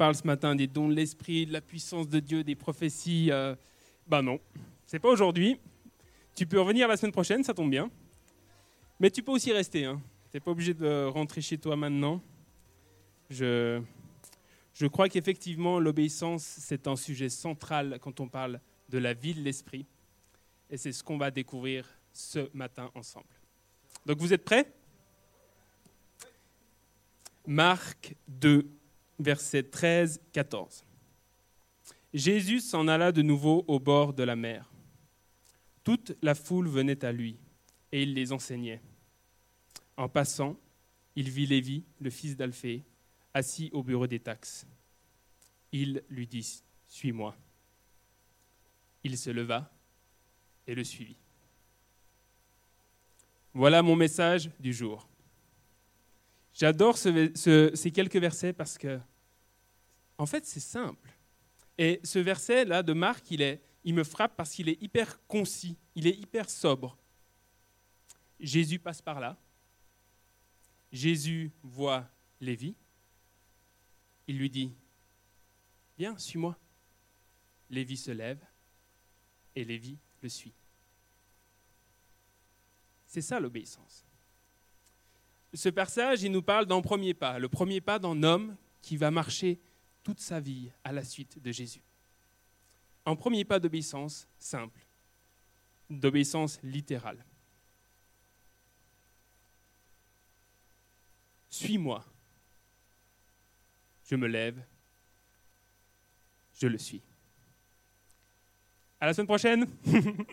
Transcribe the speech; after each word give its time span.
parle 0.00 0.14
ce 0.14 0.26
matin 0.26 0.54
des 0.54 0.66
dons 0.66 0.88
de 0.88 0.94
l'esprit, 0.94 1.44
de 1.44 1.52
la 1.52 1.60
puissance 1.60 2.08
de 2.08 2.20
Dieu, 2.20 2.42
des 2.42 2.54
prophéties. 2.54 3.30
Euh, 3.30 3.54
ben 4.06 4.22
non, 4.22 4.40
c'est 4.86 4.98
pas 4.98 5.10
aujourd'hui. 5.10 5.60
Tu 6.34 6.46
peux 6.46 6.58
revenir 6.58 6.88
la 6.88 6.96
semaine 6.96 7.12
prochaine, 7.12 7.44
ça 7.44 7.52
tombe 7.52 7.68
bien. 7.68 7.90
Mais 8.98 9.10
tu 9.10 9.22
peux 9.22 9.32
aussi 9.32 9.52
rester. 9.52 9.84
Hein. 9.84 10.00
Tu 10.30 10.38
n'es 10.38 10.40
pas 10.40 10.52
obligé 10.52 10.72
de 10.72 11.04
rentrer 11.04 11.42
chez 11.42 11.58
toi 11.58 11.76
maintenant. 11.76 12.22
Je, 13.28 13.82
je 14.72 14.86
crois 14.86 15.10
qu'effectivement, 15.10 15.78
l'obéissance, 15.78 16.44
c'est 16.44 16.86
un 16.86 16.96
sujet 16.96 17.28
central 17.28 17.98
quand 18.00 18.20
on 18.20 18.28
parle 18.28 18.58
de 18.88 18.96
la 18.96 19.12
vie 19.12 19.34
de 19.34 19.42
l'esprit. 19.42 19.84
Et 20.70 20.78
c'est 20.78 20.92
ce 20.92 21.04
qu'on 21.04 21.18
va 21.18 21.30
découvrir 21.30 21.86
ce 22.10 22.48
matin 22.54 22.90
ensemble. 22.94 23.34
Donc 24.06 24.16
vous 24.16 24.32
êtes 24.32 24.46
prêts? 24.46 24.72
Marc 27.46 28.14
2, 28.28 28.79
versets 29.22 29.62
13, 29.62 30.20
14. 30.32 30.84
Jésus 32.12 32.60
s'en 32.60 32.88
alla 32.88 33.12
de 33.12 33.22
nouveau 33.22 33.64
au 33.68 33.78
bord 33.78 34.12
de 34.12 34.22
la 34.22 34.36
mer. 34.36 34.70
Toute 35.84 36.16
la 36.22 36.34
foule 36.34 36.68
venait 36.68 37.04
à 37.04 37.12
lui, 37.12 37.36
et 37.92 38.02
il 38.02 38.14
les 38.14 38.32
enseignait. 38.32 38.80
En 39.96 40.08
passant, 40.08 40.56
il 41.16 41.30
vit 41.30 41.46
Lévi, 41.46 41.84
le 42.00 42.10
fils 42.10 42.36
d'Alphée, 42.36 42.84
assis 43.34 43.70
au 43.72 43.82
bureau 43.82 44.06
des 44.06 44.20
taxes. 44.20 44.66
Il 45.72 46.02
lui 46.08 46.26
dit, 46.26 46.62
Suis-moi. 46.88 47.36
Il 49.02 49.16
se 49.16 49.30
leva 49.30 49.70
et 50.66 50.74
le 50.74 50.84
suivit. 50.84 51.16
Voilà 53.54 53.82
mon 53.82 53.96
message 53.96 54.50
du 54.60 54.72
jour. 54.72 55.08
J'adore 56.54 56.98
ces 56.98 57.92
quelques 57.92 58.16
versets 58.16 58.52
parce 58.52 58.76
que, 58.76 59.00
en 60.20 60.26
fait, 60.26 60.44
c'est 60.44 60.60
simple. 60.60 61.10
Et 61.78 62.00
ce 62.04 62.18
verset-là 62.18 62.82
de 62.82 62.92
Marc, 62.92 63.30
il, 63.30 63.40
est, 63.40 63.62
il 63.84 63.94
me 63.94 64.04
frappe 64.04 64.36
parce 64.36 64.52
qu'il 64.52 64.68
est 64.68 64.80
hyper 64.82 65.24
concis, 65.26 65.78
il 65.94 66.06
est 66.06 66.16
hyper 66.16 66.50
sobre. 66.50 66.98
Jésus 68.38 68.78
passe 68.78 69.00
par 69.00 69.18
là. 69.18 69.38
Jésus 70.92 71.50
voit 71.62 72.08
Lévi. 72.40 72.74
Il 74.26 74.38
lui 74.38 74.50
dit, 74.50 74.72
viens, 75.96 76.16
suis-moi. 76.18 76.58
Lévi 77.70 77.96
se 77.96 78.10
lève 78.10 78.44
et 79.54 79.64
Lévi 79.64 79.96
le 80.22 80.28
suit. 80.28 80.54
C'est 83.06 83.22
ça 83.22 83.40
l'obéissance 83.40 84.04
ce 85.54 85.68
passage, 85.68 86.22
il 86.22 86.30
nous 86.30 86.42
parle 86.42 86.66
d'un 86.66 86.80
premier 86.80 87.14
pas, 87.14 87.38
le 87.38 87.48
premier 87.48 87.80
pas 87.80 87.98
d'un 87.98 88.22
homme 88.22 88.56
qui 88.82 88.96
va 88.96 89.10
marcher 89.10 89.60
toute 90.02 90.20
sa 90.20 90.40
vie 90.40 90.70
à 90.84 90.92
la 90.92 91.04
suite 91.04 91.40
de 91.40 91.52
Jésus. 91.52 91.82
Un 93.06 93.16
premier 93.16 93.44
pas 93.44 93.58
d'obéissance 93.58 94.28
simple, 94.38 94.86
d'obéissance 95.88 96.60
littérale. 96.62 97.24
Suis-moi. 101.48 102.04
Je 104.08 104.16
me 104.16 104.26
lève. 104.26 104.62
Je 106.54 106.66
le 106.66 106.78
suis. 106.78 107.02
À 109.00 109.06
la 109.06 109.14
semaine 109.14 109.26
prochaine. 109.26 109.66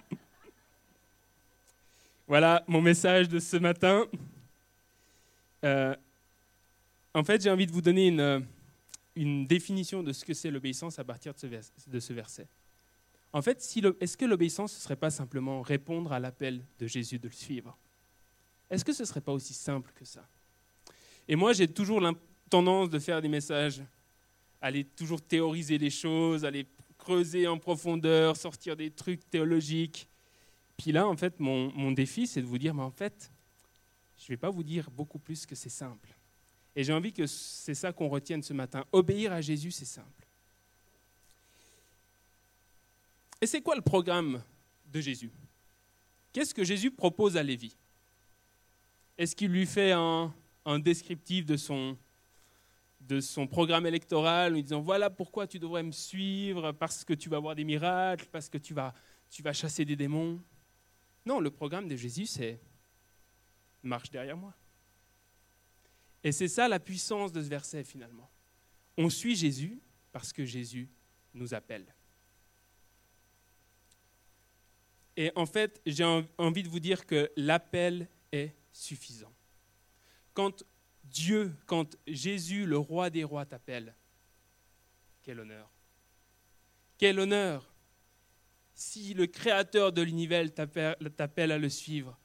voilà 2.27 2.63
mon 2.67 2.81
message 2.81 3.27
de 3.29 3.39
ce 3.39 3.57
matin. 3.57 4.05
Euh, 5.63 5.95
en 7.13 7.23
fait, 7.23 7.41
j'ai 7.41 7.49
envie 7.49 7.65
de 7.65 7.71
vous 7.71 7.81
donner 7.81 8.07
une, 8.07 8.45
une, 9.21 9.47
définition 9.47 10.03
de 10.03 10.13
ce 10.13 10.25
que 10.25 10.33
c'est 10.33 10.51
l'obéissance 10.51 10.99
à 10.99 11.03
partir 11.03 11.33
de 11.33 11.39
ce, 11.39 11.99
ce 11.99 12.13
verset. 12.13 12.47
En 13.33 13.41
fait, 13.41 13.57
est-ce 13.99 14.17
que 14.17 14.25
l'obéissance, 14.25 14.73
ne 14.75 14.79
serait 14.79 14.95
pas 14.95 15.09
simplement 15.09 15.61
répondre 15.61 16.11
à 16.11 16.19
l'appel 16.19 16.65
de 16.79 16.87
Jésus 16.87 17.19
de 17.19 17.27
le 17.27 17.33
suivre? 17.33 17.77
Est-ce 18.69 18.85
que 18.85 18.93
ce 18.93 19.03
ne 19.03 19.07
serait 19.07 19.21
pas 19.21 19.33
aussi 19.33 19.53
simple 19.53 19.91
que 19.93 20.05
ça? 20.05 20.27
Et 21.27 21.35
moi, 21.35 21.53
j'ai 21.53 21.67
toujours 21.67 21.99
la 21.99 22.13
tendance 22.49 22.89
de 22.89 22.99
faire 22.99 23.21
des 23.21 23.27
messages, 23.27 23.81
aller 24.61 24.85
toujours 24.85 25.21
théoriser 25.21 25.77
les 25.77 25.89
choses, 25.89 26.45
aller 26.45 26.67
creuser 26.97 27.47
en 27.47 27.57
profondeur, 27.57 28.35
sortir 28.37 28.75
des 28.75 28.91
trucs 28.91 29.29
théologiques. 29.29 30.09
Puis 30.77 30.91
là, 30.91 31.07
en 31.07 31.15
fait, 31.15 31.39
mon, 31.39 31.71
mon 31.73 31.91
défi, 31.91 32.27
c'est 32.27 32.41
de 32.41 32.47
vous 32.47 32.57
dire, 32.57 32.73
mais 32.73 32.83
en 32.83 32.91
fait, 32.91 33.31
je 34.17 34.23
ne 34.23 34.27
vais 34.29 34.37
pas 34.37 34.49
vous 34.49 34.63
dire 34.63 34.89
beaucoup 34.89 35.19
plus 35.19 35.45
que 35.45 35.55
c'est 35.55 35.69
simple. 35.69 36.16
Et 36.77 36.83
j'ai 36.83 36.93
envie 36.93 37.11
que 37.11 37.25
c'est 37.25 37.73
ça 37.73 37.91
qu'on 37.91 38.07
retienne 38.07 38.43
ce 38.43 38.53
matin. 38.53 38.85
Obéir 38.91 39.33
à 39.33 39.41
Jésus, 39.41 39.71
c'est 39.71 39.83
simple. 39.83 40.27
Et 43.41 43.47
c'est 43.47 43.61
quoi 43.61 43.75
le 43.75 43.81
programme 43.81 44.43
de 44.85 45.01
Jésus? 45.01 45.31
Qu'est-ce 46.31 46.53
que 46.53 46.63
Jésus 46.63 46.91
propose 46.91 47.35
à 47.35 47.41
Lévi? 47.41 47.75
Est-ce 49.17 49.35
qu'il 49.35 49.49
lui 49.49 49.65
fait 49.65 49.91
un, 49.91 50.31
descriptif 50.77 51.47
de 51.47 51.57
son, 51.57 51.97
de 53.01 53.21
son 53.21 53.47
programme 53.47 53.87
électoral 53.87 54.51
en 54.51 54.55
lui 54.57 54.61
disant 54.61 54.81
voilà 54.81 55.09
pourquoi 55.09 55.47
tu 55.47 55.57
devrais 55.57 55.81
me 55.81 55.91
suivre, 55.91 56.73
parce 56.73 57.03
que 57.03 57.15
tu 57.15 57.27
vas 57.27 57.39
voir 57.39 57.55
des 57.55 57.63
miracles, 57.63 58.27
parce 58.31 58.49
que 58.49 58.59
tu 58.59 58.75
vas, 58.75 58.93
tu 59.31 59.41
vas 59.41 59.53
chasser 59.53 59.83
des 59.83 59.95
démons? 59.95 60.39
Non, 61.25 61.39
le 61.39 61.49
programme 61.49 61.87
de 61.87 61.95
Jésus, 61.95 62.27
c'est 62.27 62.59
marche 63.81 64.11
derrière 64.11 64.37
moi. 64.37 64.53
Et 66.23 66.31
c'est 66.31 66.47
ça 66.47 66.67
la 66.67 66.79
puissance 66.79 67.31
de 67.31 67.41
ce 67.41 67.47
verset 67.47 67.83
finalement. 67.83 68.29
On 68.97 69.09
suit 69.09 69.35
Jésus 69.35 69.79
parce 70.11 70.33
que 70.33 70.45
Jésus 70.45 70.89
nous 71.33 71.53
appelle. 71.53 71.93
Et 75.15 75.31
en 75.35 75.45
fait, 75.45 75.81
j'ai 75.85 76.03
envie 76.37 76.63
de 76.63 76.69
vous 76.69 76.79
dire 76.79 77.05
que 77.05 77.31
l'appel 77.37 78.07
est 78.31 78.55
suffisant. 78.71 79.33
Quand 80.33 80.63
Dieu, 81.03 81.55
quand 81.65 81.97
Jésus, 82.05 82.65
le 82.65 82.77
roi 82.77 83.09
des 83.09 83.23
rois, 83.23 83.45
t'appelle, 83.45 83.95
quel 85.23 85.39
honneur. 85.39 85.71
Quel 86.97 87.19
honneur 87.19 87.73
si 88.77 89.15
le 89.15 89.25
créateur 89.25 89.91
de 89.91 90.03
l'univers 90.03 90.53
t'appelle 90.53 91.51
à 91.51 91.57
le 91.57 91.67
suivre. 91.67 92.17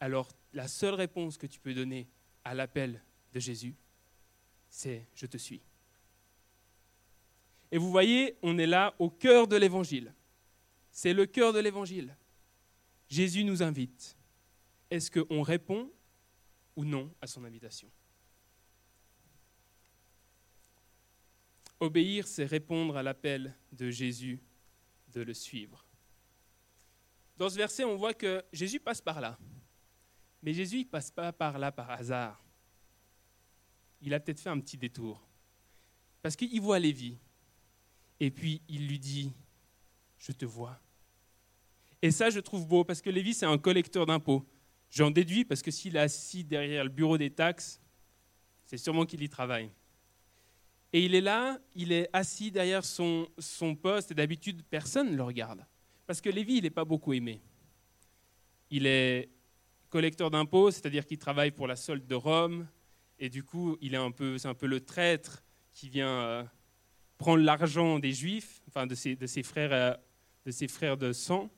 Alors 0.00 0.28
la 0.52 0.66
seule 0.66 0.94
réponse 0.94 1.38
que 1.38 1.46
tu 1.46 1.60
peux 1.60 1.72
donner 1.72 2.08
à 2.44 2.54
l'appel 2.54 3.02
de 3.32 3.40
Jésus, 3.40 3.74
c'est 4.68 5.06
je 5.14 5.26
te 5.26 5.36
suis. 5.36 5.62
Et 7.70 7.78
vous 7.78 7.90
voyez, 7.90 8.36
on 8.42 8.58
est 8.58 8.66
là 8.66 8.94
au 8.98 9.08
cœur 9.08 9.48
de 9.48 9.56
l'évangile. 9.56 10.14
C'est 10.90 11.14
le 11.14 11.24
cœur 11.24 11.52
de 11.54 11.58
l'évangile. 11.58 12.14
Jésus 13.08 13.44
nous 13.44 13.62
invite. 13.62 14.16
Est-ce 14.90 15.10
qu'on 15.10 15.42
répond 15.42 15.90
ou 16.76 16.84
non 16.84 17.10
à 17.20 17.26
son 17.26 17.44
invitation? 17.44 17.90
Obéir, 21.80 22.26
c'est 22.26 22.44
répondre 22.44 22.96
à 22.96 23.02
l'appel 23.02 23.56
de 23.72 23.90
Jésus 23.90 24.40
de 25.08 25.22
le 25.22 25.34
suivre. 25.34 25.84
Dans 27.38 27.48
ce 27.48 27.56
verset, 27.56 27.84
on 27.84 27.96
voit 27.96 28.14
que 28.14 28.44
Jésus 28.52 28.78
passe 28.78 29.00
par 29.00 29.20
là. 29.20 29.38
Mais 30.42 30.52
Jésus 30.52 30.80
ne 30.80 30.84
passe 30.84 31.10
pas 31.10 31.32
par 31.32 31.58
là 31.58 31.70
par 31.70 31.90
hasard. 31.90 32.42
Il 34.00 34.12
a 34.12 34.20
peut-être 34.20 34.40
fait 34.40 34.50
un 34.50 34.58
petit 34.58 34.76
détour. 34.76 35.24
Parce 36.20 36.36
qu'il 36.36 36.60
voit 36.60 36.78
Lévi. 36.78 37.18
Et 38.18 38.30
puis 38.30 38.62
il 38.68 38.88
lui 38.88 38.98
dit, 38.98 39.32
je 40.18 40.32
te 40.32 40.44
vois. 40.44 40.80
Et 42.00 42.10
ça, 42.10 42.30
je 42.30 42.40
trouve 42.40 42.66
beau, 42.66 42.84
parce 42.84 43.00
que 43.00 43.10
Lévi, 43.10 43.32
c'est 43.32 43.46
un 43.46 43.58
collecteur 43.58 44.06
d'impôts. 44.06 44.44
J'en 44.90 45.10
déduis 45.10 45.44
parce 45.44 45.62
que 45.62 45.70
s'il 45.70 45.96
est 45.96 46.00
assis 46.00 46.44
derrière 46.44 46.84
le 46.84 46.90
bureau 46.90 47.16
des 47.16 47.30
taxes, 47.30 47.80
c'est 48.66 48.76
sûrement 48.76 49.06
qu'il 49.06 49.22
y 49.22 49.28
travaille. 49.28 49.70
Et 50.92 51.04
il 51.04 51.14
est 51.14 51.20
là, 51.20 51.58
il 51.74 51.92
est 51.92 52.10
assis 52.12 52.50
derrière 52.50 52.84
son, 52.84 53.26
son 53.38 53.74
poste, 53.74 54.10
et 54.10 54.14
d'habitude, 54.14 54.62
personne 54.68 55.10
ne 55.10 55.16
le 55.16 55.22
regarde. 55.22 55.64
Parce 56.06 56.20
que 56.20 56.28
Lévi, 56.28 56.56
il 56.56 56.64
n'est 56.64 56.70
pas 56.70 56.84
beaucoup 56.84 57.12
aimé. 57.14 57.40
Il 58.68 58.86
est 58.86 59.30
collecteur 59.92 60.30
d'impôts, 60.30 60.70
c'est-à-dire 60.70 61.04
qu'il 61.04 61.18
travaille 61.18 61.50
pour 61.50 61.66
la 61.66 61.76
solde 61.76 62.06
de 62.06 62.14
Rome, 62.14 62.66
et 63.18 63.28
du 63.28 63.44
coup, 63.44 63.76
il 63.82 63.92
est 63.92 63.98
un 63.98 64.10
peu, 64.10 64.38
c'est 64.38 64.48
un 64.48 64.54
peu 64.54 64.66
le 64.66 64.80
traître 64.80 65.44
qui 65.74 65.90
vient 65.90 66.22
euh, 66.22 66.44
prendre 67.18 67.44
l'argent 67.44 67.98
des 67.98 68.12
Juifs, 68.12 68.62
enfin 68.68 68.86
de 68.86 68.94
ses, 68.94 69.42
frères, 69.42 69.72
euh, 69.72 69.94
de 70.46 70.50
ses 70.50 70.66
frères 70.66 70.96
de 70.96 71.12
sang. 71.12 71.50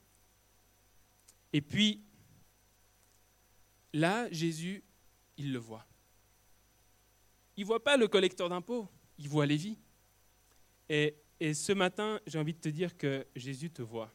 Et 1.52 1.60
puis, 1.60 2.02
là, 3.92 4.28
Jésus, 4.32 4.82
il 5.36 5.52
le 5.52 5.60
voit. 5.60 5.86
Il 7.56 7.64
voit 7.64 7.84
pas 7.84 7.96
le 7.96 8.08
collecteur 8.08 8.48
d'impôts, 8.48 8.88
il 9.16 9.28
voit 9.28 9.46
Lévi. 9.46 9.78
Et, 10.88 11.14
et 11.38 11.54
ce 11.54 11.72
matin, 11.72 12.20
j'ai 12.26 12.40
envie 12.40 12.54
de 12.54 12.60
te 12.60 12.68
dire 12.68 12.96
que 12.96 13.24
Jésus 13.36 13.70
te 13.70 13.82
voit. 13.82 14.12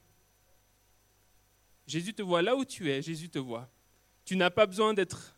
Jésus 1.88 2.14
te 2.14 2.22
voit 2.22 2.42
là 2.42 2.58
où 2.58 2.66
tu 2.66 2.92
es, 2.92 3.02
Jésus 3.02 3.30
te 3.30 3.40
voit. 3.40 3.72
Tu 4.30 4.38
n'as 4.38 4.52
pas 4.52 4.68
besoin 4.68 4.94
d'être 4.94 5.36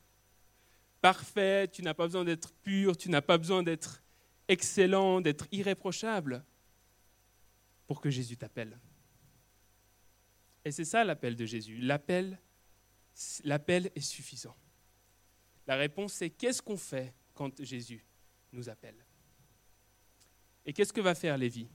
parfait, 0.99 1.69
tu 1.69 1.81
n'as 1.81 1.93
pas 1.93 2.07
besoin 2.07 2.25
d'être 2.25 2.51
pur, 2.55 2.97
tu 2.97 3.09
n'as 3.09 3.21
pas 3.21 3.37
besoin 3.37 3.63
d'être 3.63 4.03
excellent, 4.49 5.21
d'être 5.21 5.47
irréprochable 5.53 6.43
pour 7.87 8.01
que 8.01 8.09
Jésus 8.09 8.35
t'appelle. 8.35 8.77
Et 10.65 10.71
c'est 10.71 10.83
ça 10.83 11.05
l'appel 11.05 11.37
de 11.37 11.45
Jésus. 11.45 11.77
L'appel, 11.77 12.37
est 13.15 14.01
suffisant. 14.01 14.57
La 15.67 15.77
réponse 15.77 16.11
c'est 16.11 16.29
qu'est-ce 16.29 16.61
qu'on 16.61 16.75
fait 16.75 17.15
quand 17.33 17.63
Jésus 17.63 18.03
nous 18.51 18.67
appelle? 18.67 19.05
Et 20.65 20.73
qu'est-ce 20.73 20.91
que 20.91 20.99
va 20.99 21.15
faire 21.15 21.37
Lévi? 21.37 21.69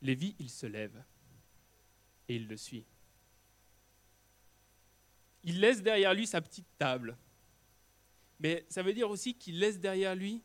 Lévi, 0.00 0.36
il 0.38 0.48
se 0.48 0.66
lève 0.66 1.02
et 2.28 2.36
il 2.36 2.46
le 2.46 2.56
suit. 2.56 2.86
Il 5.44 5.60
laisse 5.60 5.82
derrière 5.82 6.14
lui 6.14 6.26
sa 6.26 6.40
petite 6.40 6.66
table. 6.78 7.16
Mais 8.38 8.64
ça 8.68 8.82
veut 8.82 8.92
dire 8.92 9.10
aussi 9.10 9.34
qu'il 9.34 9.58
laisse 9.58 9.78
derrière 9.78 10.14
lui 10.14 10.42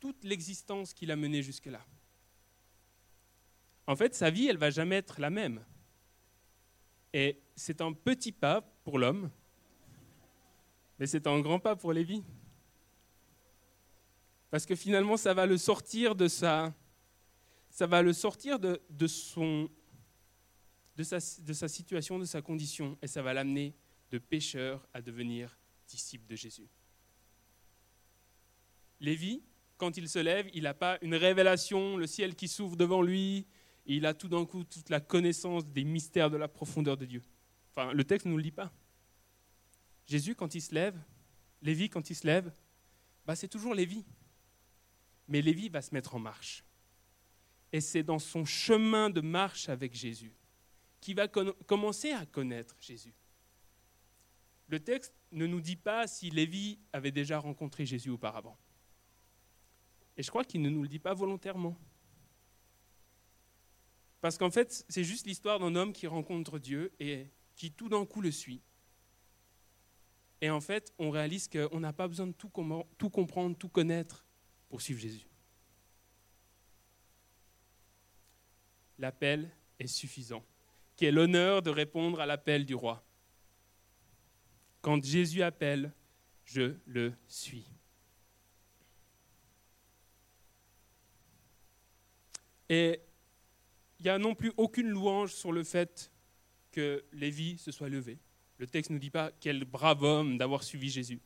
toute 0.00 0.24
l'existence 0.24 0.92
qu'il 0.94 1.10
a 1.10 1.16
menée 1.16 1.42
jusque-là. 1.42 1.84
En 3.86 3.96
fait, 3.96 4.14
sa 4.14 4.30
vie, 4.30 4.46
elle 4.46 4.58
va 4.58 4.70
jamais 4.70 4.96
être 4.96 5.20
la 5.20 5.30
même. 5.30 5.64
Et 7.12 7.40
c'est 7.56 7.80
un 7.80 7.92
petit 7.92 8.32
pas 8.32 8.62
pour 8.84 8.98
l'homme, 8.98 9.30
mais 10.98 11.06
c'est 11.06 11.26
un 11.26 11.40
grand 11.40 11.58
pas 11.58 11.76
pour 11.76 11.92
Lévi. 11.92 12.22
Parce 14.50 14.66
que 14.66 14.74
finalement, 14.74 15.16
ça 15.16 15.34
va 15.34 15.46
le 15.46 15.58
sortir 15.58 16.14
de 16.14 16.28
sa, 16.28 16.72
ça 17.70 17.86
va 17.86 18.02
le 18.02 18.12
sortir 18.12 18.58
de 18.58 18.80
sa 21.02 21.20
situation, 21.68 22.18
de 22.18 22.24
sa 22.24 22.40
condition, 22.40 22.96
et 23.02 23.06
ça 23.06 23.20
va 23.22 23.34
l'amener 23.34 23.74
de 24.12 24.18
pécheur 24.18 24.86
à 24.92 25.00
devenir 25.02 25.58
disciple 25.88 26.26
de 26.26 26.36
Jésus. 26.36 26.68
Lévi, 29.00 29.42
quand 29.78 29.96
il 29.96 30.08
se 30.08 30.18
lève, 30.18 30.48
il 30.54 30.64
n'a 30.64 30.74
pas 30.74 30.98
une 31.02 31.14
révélation, 31.14 31.96
le 31.96 32.06
ciel 32.06 32.36
qui 32.36 32.46
s'ouvre 32.46 32.76
devant 32.76 33.02
lui, 33.02 33.46
il 33.86 34.06
a 34.06 34.14
tout 34.14 34.28
d'un 34.28 34.44
coup 34.44 34.62
toute 34.62 34.90
la 34.90 35.00
connaissance 35.00 35.66
des 35.66 35.82
mystères 35.82 36.30
de 36.30 36.36
la 36.36 36.46
profondeur 36.46 36.96
de 36.96 37.06
Dieu. 37.06 37.22
Enfin, 37.70 37.92
le 37.92 38.04
texte 38.04 38.26
ne 38.26 38.30
nous 38.30 38.36
le 38.36 38.44
dit 38.44 38.52
pas. 38.52 38.70
Jésus, 40.06 40.34
quand 40.34 40.54
il 40.54 40.60
se 40.60 40.74
lève, 40.74 41.00
Lévi, 41.62 41.88
quand 41.88 42.10
il 42.10 42.14
se 42.14 42.26
lève, 42.26 42.52
bah, 43.24 43.34
c'est 43.34 43.48
toujours 43.48 43.74
Lévi. 43.74 44.04
Mais 45.26 45.40
Lévi 45.40 45.68
va 45.68 45.80
se 45.80 45.94
mettre 45.94 46.14
en 46.14 46.18
marche. 46.18 46.64
Et 47.72 47.80
c'est 47.80 48.02
dans 48.02 48.18
son 48.18 48.44
chemin 48.44 49.08
de 49.08 49.22
marche 49.22 49.68
avec 49.68 49.94
Jésus 49.94 50.34
qu'il 51.00 51.16
va 51.16 51.26
commencer 51.26 52.12
à 52.12 52.26
connaître 52.26 52.76
Jésus. 52.78 53.14
Le 54.68 54.80
texte 54.80 55.14
ne 55.32 55.46
nous 55.46 55.60
dit 55.60 55.76
pas 55.76 56.06
si 56.06 56.30
Lévi 56.30 56.78
avait 56.92 57.10
déjà 57.10 57.38
rencontré 57.38 57.84
Jésus 57.84 58.10
auparavant. 58.10 58.58
Et 60.16 60.22
je 60.22 60.30
crois 60.30 60.44
qu'il 60.44 60.62
ne 60.62 60.70
nous 60.70 60.82
le 60.82 60.88
dit 60.88 60.98
pas 60.98 61.14
volontairement. 61.14 61.76
Parce 64.20 64.38
qu'en 64.38 64.50
fait, 64.50 64.84
c'est 64.88 65.04
juste 65.04 65.26
l'histoire 65.26 65.58
d'un 65.58 65.74
homme 65.74 65.92
qui 65.92 66.06
rencontre 66.06 66.58
Dieu 66.58 66.92
et 67.00 67.26
qui 67.56 67.72
tout 67.72 67.88
d'un 67.88 68.06
coup 68.06 68.20
le 68.20 68.30
suit. 68.30 68.62
Et 70.40 70.50
en 70.50 70.60
fait, 70.60 70.92
on 70.98 71.10
réalise 71.10 71.48
qu'on 71.48 71.80
n'a 71.80 71.92
pas 71.92 72.08
besoin 72.08 72.26
de 72.26 72.32
tout, 72.32 72.48
comprendre, 72.48 73.56
tout 73.56 73.68
connaître 73.68 74.24
pour 74.68 74.80
suivre 74.80 75.00
Jésus. 75.00 75.28
L'appel 78.98 79.50
est 79.78 79.86
suffisant. 79.86 80.44
Quel 80.96 81.18
honneur 81.18 81.62
de 81.62 81.70
répondre 81.70 82.20
à 82.20 82.26
l'appel 82.26 82.66
du 82.66 82.74
roi. 82.74 83.04
Quand 84.82 85.02
Jésus 85.02 85.42
appelle, 85.42 85.92
je 86.44 86.74
le 86.86 87.14
suis. 87.28 87.64
Et 92.68 93.00
il 94.00 94.02
n'y 94.02 94.08
a 94.10 94.18
non 94.18 94.34
plus 94.34 94.52
aucune 94.56 94.88
louange 94.88 95.32
sur 95.32 95.52
le 95.52 95.62
fait 95.62 96.10
que 96.72 97.04
Lévi 97.12 97.58
se 97.58 97.70
soit 97.70 97.88
levé. 97.88 98.18
Le 98.58 98.66
texte 98.66 98.90
ne 98.90 98.96
nous 98.96 99.00
dit 99.00 99.10
pas 99.10 99.30
quel 99.40 99.64
brave 99.64 100.02
homme 100.02 100.36
d'avoir 100.38 100.62
suivi 100.62 100.90
Jésus. 100.90 101.20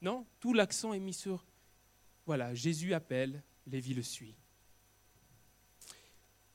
Non, 0.00 0.26
tout 0.40 0.54
l'accent 0.54 0.94
est 0.94 1.00
mis 1.00 1.14
sur, 1.14 1.44
voilà, 2.26 2.54
Jésus 2.54 2.94
appelle, 2.94 3.42
Lévi 3.66 3.94
le 3.94 4.02
suit. 4.02 4.34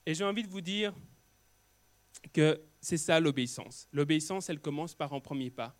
Et 0.04 0.14
j'ai 0.14 0.24
envie 0.24 0.42
de 0.42 0.48
vous 0.48 0.60
dire 0.60 0.94
que 2.32 2.60
c'est 2.80 2.96
ça 2.96 3.20
l'obéissance. 3.20 3.88
L'obéissance, 3.92 4.50
elle 4.50 4.60
commence 4.60 4.94
par 4.94 5.12
un 5.12 5.20
premier 5.20 5.50
pas. 5.50 5.78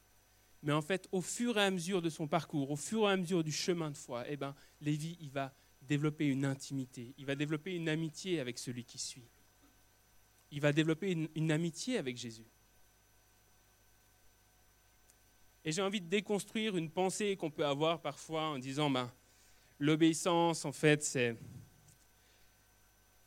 Mais 0.63 0.73
en 0.73 0.83
fait, 0.83 1.09
au 1.13 1.21
fur 1.21 1.57
et 1.59 1.63
à 1.63 1.71
mesure 1.71 2.03
de 2.03 2.11
son 2.11 2.27
parcours, 2.27 2.71
au 2.71 2.77
fur 2.77 3.09
et 3.09 3.13
à 3.13 3.17
mesure 3.17 3.45
du 3.45 3.53
chemin 3.53 3.91
de 3.91 3.97
foi, 3.97 4.25
eh 4.29 4.37
ben, 4.37 4.55
Lévi, 4.81 5.17
il 5.21 5.31
va 5.31 5.55
développer 5.83 6.27
une 6.27 6.45
intimité, 6.45 7.15
il 7.17 7.27
va 7.27 7.35
développer 7.35 7.75
une 7.75 7.89
amitié 7.89 8.41
avec 8.41 8.59
celui 8.59 8.85
qui 8.85 8.99
suit 8.99 9.29
il 10.51 10.61
va 10.61 10.73
développer 10.73 11.29
une, 11.35 11.53
amitié 11.53 11.99
avec 11.99 12.17
Jésus. 12.17 12.47
Et 15.65 15.73
j'ai 15.73 15.83
envie 15.83 16.01
de 16.01 16.09
déconstruire 16.09 16.77
une 16.77 16.91
pensée 16.91 17.37
qu'on 17.37 17.51
peut 17.51 17.67
avoir 17.67 18.01
parfois 18.01 18.45
en 18.45 18.59
disant, 18.59 18.91
ben, 18.91 19.13
l'obéissance, 19.79 20.65
en 20.65 20.73
fait, 20.73 21.03
c'est... 21.03 21.37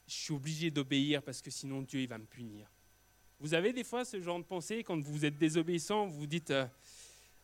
Je 0.07 0.13
suis 0.13 0.33
obligé 0.33 0.71
d'obéir 0.71 1.21
parce 1.23 1.41
que 1.41 1.51
sinon 1.51 1.83
Dieu, 1.83 2.01
il 2.01 2.07
va 2.07 2.17
me 2.17 2.25
punir. 2.25 2.69
Vous 3.39 3.53
avez 3.53 3.71
des 3.71 3.83
fois 3.83 4.03
ce 4.03 4.21
genre 4.21 4.39
de 4.39 4.43
pensée 4.43 4.83
quand 4.83 4.99
vous 4.99 5.25
êtes 5.25 5.37
désobéissant, 5.37 6.05
vous 6.05 6.19
vous 6.19 6.27
dites, 6.27 6.51
euh, 6.51 6.65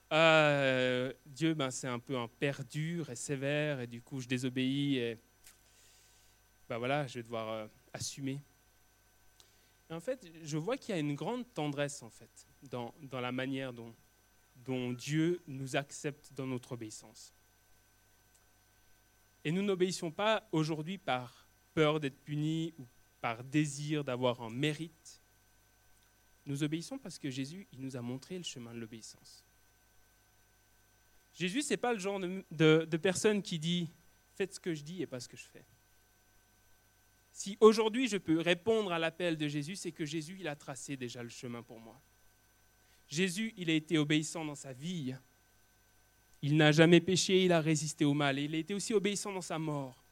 ah, 0.09 1.09
Dieu, 1.25 1.53
ben, 1.53 1.71
c'est 1.71 1.87
un 1.87 1.99
peu 1.99 2.17
un 2.17 2.27
père 2.27 2.63
dur 2.63 3.09
et 3.09 3.15
sévère, 3.15 3.81
et 3.81 3.87
du 3.87 4.01
coup, 4.01 4.21
je 4.21 4.27
désobéis, 4.27 4.97
et 4.97 5.17
ben 6.69 6.77
voilà, 6.77 7.07
je 7.07 7.15
vais 7.15 7.23
devoir 7.23 7.49
euh, 7.49 7.67
assumer 7.93 8.41
en 9.95 9.99
fait, 9.99 10.29
je 10.43 10.57
vois 10.57 10.77
qu'il 10.77 10.93
y 10.93 10.97
a 10.97 10.99
une 10.99 11.15
grande 11.15 11.45
tendresse 11.53 12.03
en 12.03 12.09
fait 12.09 12.47
dans, 12.63 12.93
la 13.13 13.31
manière 13.31 13.71
dont, 13.71 13.95
dont 14.55 14.91
Dieu 14.91 15.41
nous 15.47 15.75
accepte 15.75 16.33
dans 16.33 16.45
notre 16.45 16.73
obéissance. 16.73 17.33
Et 19.43 19.51
nous 19.51 19.61
n'obéissons 19.61 20.11
pas 20.11 20.47
aujourd'hui 20.51 20.97
par 20.97 21.47
peur 21.73 21.99
d'être 21.99 22.21
punis 22.23 22.73
ou 22.77 22.85
par 23.21 23.43
désir 23.43 24.03
d'avoir 24.03 24.41
un 24.41 24.49
mérite. 24.49 25.21
Nous 26.45 26.63
obéissons 26.63 26.97
parce 26.97 27.17
que 27.17 27.29
Jésus 27.29 27.67
il 27.71 27.79
nous 27.79 27.95
a 27.95 28.01
montré 28.01 28.37
le 28.37 28.43
chemin 28.43 28.73
de 28.73 28.79
l'obéissance. 28.79 29.46
Jésus, 31.37 31.61
ce 31.61 31.73
n'est 31.73 31.77
pas 31.77 31.93
le 31.93 31.99
genre 31.99 32.19
de, 32.19 32.43
de, 32.49 32.97
personne 32.97 33.43
qui 33.43 33.59
dit 33.59 33.91
faites 34.33 34.55
ce 34.55 34.59
que 34.59 34.73
je 34.73 34.81
dis 34.81 35.03
et 35.03 35.05
pas 35.05 35.19
ce 35.19 35.29
que 35.29 35.37
je 35.37 35.45
fais. 35.45 35.63
Si 37.31 37.57
aujourd'hui 37.59 38.07
je 38.07 38.17
peux 38.17 38.41
répondre 38.41 38.91
à 38.91 38.97
l'appel 38.97 39.37
de 39.37 39.47
Jésus, 39.47 39.75
c'est 39.75 39.91
que 39.91 40.03
Jésus, 40.03 40.37
il 40.39 40.47
a 40.47 40.55
tracé 40.55 40.97
déjà 40.97 41.21
le 41.21 41.29
chemin 41.29 41.61
pour 41.61 41.79
moi. 41.79 42.01
Jésus, 43.07 43.53
il 43.55 43.69
a 43.69 43.73
été 43.73 43.99
obéissant 43.99 44.43
dans 44.43 44.55
sa 44.55 44.73
vie. 44.73 45.13
Il 46.41 46.57
n'a 46.57 46.71
jamais 46.71 47.01
péché, 47.01 47.45
il 47.45 47.51
a 47.51 47.61
résisté 47.61 48.03
au 48.03 48.15
mal. 48.15 48.39
Et 48.39 48.45
il 48.45 48.55
a 48.55 48.57
été 48.57 48.73
aussi 48.73 48.95
obéissant 48.95 49.31
dans 49.31 49.41
sa 49.41 49.59
mort. 49.59 50.03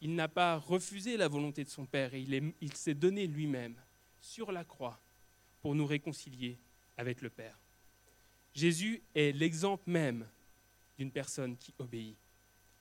Il 0.00 0.14
n'a 0.14 0.28
pas 0.28 0.58
refusé 0.58 1.16
la 1.16 1.26
volonté 1.26 1.64
de 1.64 1.70
son 1.70 1.86
Père 1.86 2.14
et 2.14 2.24
il 2.60 2.72
s'est 2.74 2.94
donné 2.94 3.26
lui-même 3.26 3.74
sur 4.20 4.52
la 4.52 4.64
croix 4.64 5.02
pour 5.60 5.74
nous 5.74 5.86
réconcilier 5.86 6.60
avec 6.96 7.20
le 7.20 7.30
Père. 7.30 7.58
Jésus 8.54 9.02
est 9.16 9.32
l'exemple 9.32 9.90
même 9.90 10.28
d'une 10.98 11.10
personne 11.10 11.56
qui 11.56 11.74
obéit, 11.78 12.16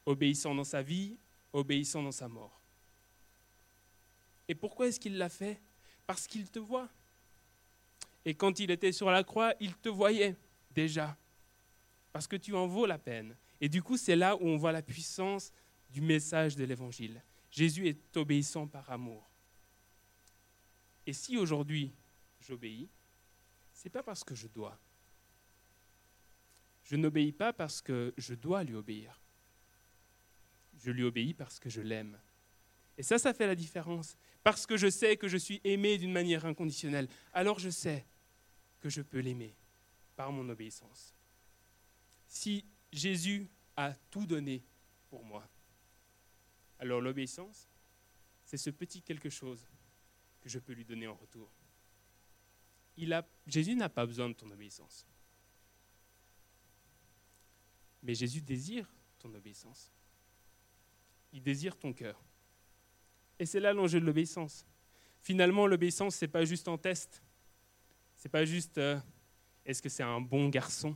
obéissant 0.05 0.55
dans 0.55 0.63
sa 0.63 0.81
vie, 0.81 1.17
obéissant 1.53 2.03
dans 2.03 2.11
sa 2.11 2.27
mort. 2.27 2.61
Et 4.47 4.55
pourquoi 4.55 4.87
est-ce 4.87 4.99
qu'il 4.99 5.17
l'a 5.17 5.29
fait? 5.29 5.61
Parce 6.05 6.27
qu'il 6.27 6.49
te 6.49 6.59
voit. 6.59 6.89
Et 8.25 8.35
quand 8.35 8.59
il 8.59 8.69
était 8.71 8.91
sur 8.91 9.09
la 9.09 9.23
croix, 9.23 9.53
il 9.59 9.75
te 9.75 9.89
voyait 9.89 10.35
déjà. 10.71 11.17
Parce 12.11 12.27
que 12.27 12.35
tu 12.35 12.53
en 12.55 12.67
vaux 12.67 12.85
la 12.85 12.99
peine. 12.99 13.35
Et 13.59 13.69
du 13.69 13.81
coup, 13.81 13.97
c'est 13.97 14.15
là 14.15 14.35
où 14.35 14.45
on 14.45 14.57
voit 14.57 14.71
la 14.71 14.81
puissance 14.81 15.51
du 15.89 16.01
message 16.01 16.55
de 16.55 16.63
l'Évangile. 16.63 17.23
Jésus 17.49 17.87
est 17.87 18.17
obéissant 18.17 18.67
par 18.67 18.89
amour. 18.89 19.29
Et 21.05 21.13
si 21.13 21.37
aujourd'hui 21.37 21.93
j'obéis, 22.39 22.89
c'est 23.73 23.89
pas 23.89 24.03
parce 24.03 24.23
que 24.23 24.35
je 24.35 24.47
dois. 24.47 24.77
Je 26.91 26.97
n'obéis 26.97 27.31
pas 27.31 27.53
parce 27.53 27.81
que 27.81 28.13
je 28.17 28.33
dois 28.33 28.65
lui 28.65 28.75
obéir. 28.75 29.21
Je 30.83 30.91
lui 30.91 31.03
obéis 31.03 31.33
parce 31.33 31.57
que 31.57 31.69
je 31.69 31.79
l'aime. 31.79 32.19
Et 32.97 33.03
ça, 33.03 33.17
ça 33.17 33.33
fait 33.33 33.47
la 33.47 33.55
différence 33.55 34.17
parce 34.43 34.65
que 34.65 34.75
je 34.75 34.89
sais 34.89 35.15
que 35.15 35.29
je 35.29 35.37
suis 35.37 35.61
aimé 35.63 35.97
d'une 35.97 36.11
manière 36.11 36.45
inconditionnelle, 36.45 37.07
alors 37.31 37.59
je 37.59 37.69
sais 37.69 38.05
que 38.81 38.89
je 38.89 39.01
peux 39.01 39.19
l'aimer 39.19 39.55
par 40.17 40.33
mon 40.33 40.49
obéissance. 40.49 41.15
Si 42.27 42.65
Jésus 42.91 43.49
a 43.77 43.93
tout 44.09 44.25
donné 44.25 44.61
pour 45.09 45.23
moi, 45.23 45.47
alors 46.77 46.99
l'obéissance, 46.99 47.69
c'est 48.43 48.57
ce 48.57 48.69
petit 48.69 49.01
quelque 49.01 49.29
chose 49.29 49.65
que 50.41 50.49
je 50.49 50.59
peux 50.59 50.73
lui 50.73 50.83
donner 50.83 51.07
en 51.07 51.15
retour. 51.15 51.49
Il 52.97 53.23
Jésus 53.47 53.75
n'a 53.75 53.87
pas 53.87 54.05
besoin 54.05 54.27
de 54.27 54.33
ton 54.33 54.51
obéissance. 54.51 55.05
Mais 58.03 58.15
Jésus 58.15 58.41
désire 58.41 58.87
ton 59.19 59.33
obéissance. 59.33 59.91
il 61.33 61.41
désire 61.41 61.77
ton 61.77 61.93
cœur. 61.93 62.21
Et 63.39 63.45
c'est 63.45 63.59
là 63.59 63.73
l'enjeu 63.73 63.99
de 63.99 64.05
l'obéissance. 64.05 64.65
Finalement, 65.21 65.67
l'obéissance, 65.67 66.15
ce 66.15 66.25
n'est 66.25 66.31
pas 66.31 66.43
juste 66.45 66.67
un 66.67 66.77
test. 66.77 67.23
Ce 68.17 68.27
n'est 68.27 68.31
pas 68.31 68.45
juste 68.45 68.77
euh, 68.77 68.99
est-ce 69.65 69.81
que 69.81 69.89
c'est 69.89 70.03
un 70.03 70.19
bon 70.19 70.49
garçon? 70.49 70.95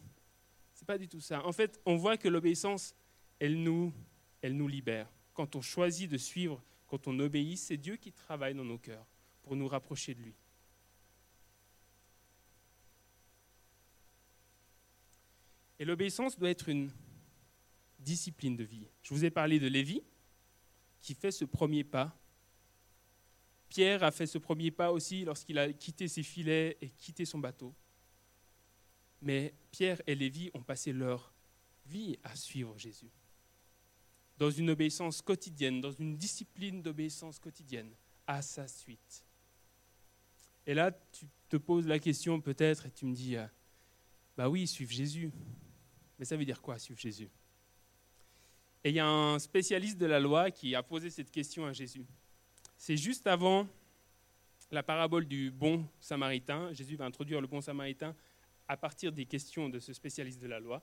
Ce 0.74 0.82
n'est 0.82 0.86
pas 0.86 0.98
du 0.98 1.08
tout 1.08 1.22
ça. 1.22 1.46
En 1.46 1.52
fait, 1.52 1.80
on 1.86 1.96
voit 1.96 2.18
que 2.18 2.28
l'obéissance, 2.28 2.96
elle 3.40 3.62
nous, 3.62 3.94
elle 4.42 4.56
nous 4.56 4.68
libère. 4.68 5.10
Quand 5.34 5.56
on 5.56 5.62
choisit 5.62 6.10
de 6.10 6.18
suivre, 6.18 6.64
quand 6.88 7.08
on 7.08 7.20
obéit, 7.20 7.58
c'est 7.58 7.78
Dieu 7.78 7.96
qui 7.96 8.12
travaille 8.12 8.54
dans 8.54 8.66
nos 8.66 8.78
cœurs 8.78 9.06
pour 9.42 9.56
nous 9.56 9.68
rapprocher 9.68 10.14
de 10.14 10.22
lui. 10.22 10.36
Et 15.80 15.86
l'obéissance 15.86 16.38
doit 16.38 16.50
être 16.50 16.70
une 16.70 16.90
discipline 18.00 18.56
de 18.56 18.64
vie. 18.64 18.88
Je 19.02 19.14
vous 19.14 19.26
ai 19.26 19.30
parlé 19.30 19.60
de 19.60 19.68
Lévi, 19.68 20.02
qui 21.02 21.14
fait 21.14 21.32
ce 21.32 21.46
premier 21.46 21.84
pas. 21.84 22.18
Pierre 23.70 24.04
a 24.04 24.12
fait 24.12 24.28
ce 24.28 24.38
premier 24.38 24.72
pas 24.72 24.92
aussi 24.92 25.26
lorsqu'il 25.26 25.58
a 25.58 25.72
quitté 25.74 26.08
ses 26.08 26.24
filets 26.24 26.78
et 26.82 26.90
quitté 26.90 27.26
son 27.26 27.40
bateau. 27.40 27.74
Mais 29.22 29.54
Pierre 29.72 30.02
et 30.08 30.16
Lévi 30.16 30.52
ont 30.54 30.64
passé 30.64 30.94
leur 30.94 31.34
vie 31.86 32.18
à 32.24 32.36
suivre 32.36 32.78
Jésus. 32.78 33.12
Dans 34.38 34.52
une 34.52 34.70
obéissance 34.70 35.22
quotidienne, 35.22 35.82
dans 35.82 35.92
une 35.92 36.16
discipline 36.16 36.82
d'obéissance 36.82 37.40
quotidienne, 37.40 37.94
à 38.28 38.42
sa 38.42 38.68
suite. 38.68 39.26
Et 40.68 40.74
là, 40.74 40.92
tu 41.12 41.28
te 41.48 41.58
poses 41.58 41.88
la 41.88 42.00
question 42.00 42.42
peut-être 42.42 42.86
et 42.88 42.92
tu 42.92 43.06
me 43.06 43.14
dis, 43.14 43.36
euh, 43.36 43.46
bah 44.36 44.50
oui, 44.50 44.68
suivre 44.68 44.92
Jésus. 44.92 45.32
Mais 46.18 46.26
ça 46.26 46.38
veut 46.38 46.46
dire 46.46 46.62
quoi, 46.62 46.78
suivre 46.80 47.00
Jésus? 47.00 47.30
Et 48.84 48.90
il 48.90 48.96
y 48.96 49.00
a 49.00 49.08
un 49.08 49.40
spécialiste 49.40 49.98
de 49.98 50.06
la 50.06 50.20
loi 50.20 50.52
qui 50.52 50.76
a 50.76 50.84
posé 50.84 51.10
cette 51.10 51.32
question 51.32 51.66
à 51.66 51.74
Jésus. 51.74 52.06
C'est 52.78 52.98
juste 52.98 53.26
avant 53.26 53.68
la 54.72 54.84
parabole 54.84 55.26
du 55.26 55.52
bon 55.52 55.86
samaritain. 56.00 56.72
Jésus 56.74 56.96
va 56.96 57.06
introduire 57.06 57.42
le 57.42 57.48
bon 57.48 57.62
samaritain 57.62 58.16
à 58.68 58.78
partir 58.78 59.12
des 59.12 59.26
questions 59.26 59.70
de 59.70 59.80
ce 59.80 59.94
spécialiste 59.94 60.42
de 60.42 60.48
la 60.48 60.60
loi. 60.60 60.82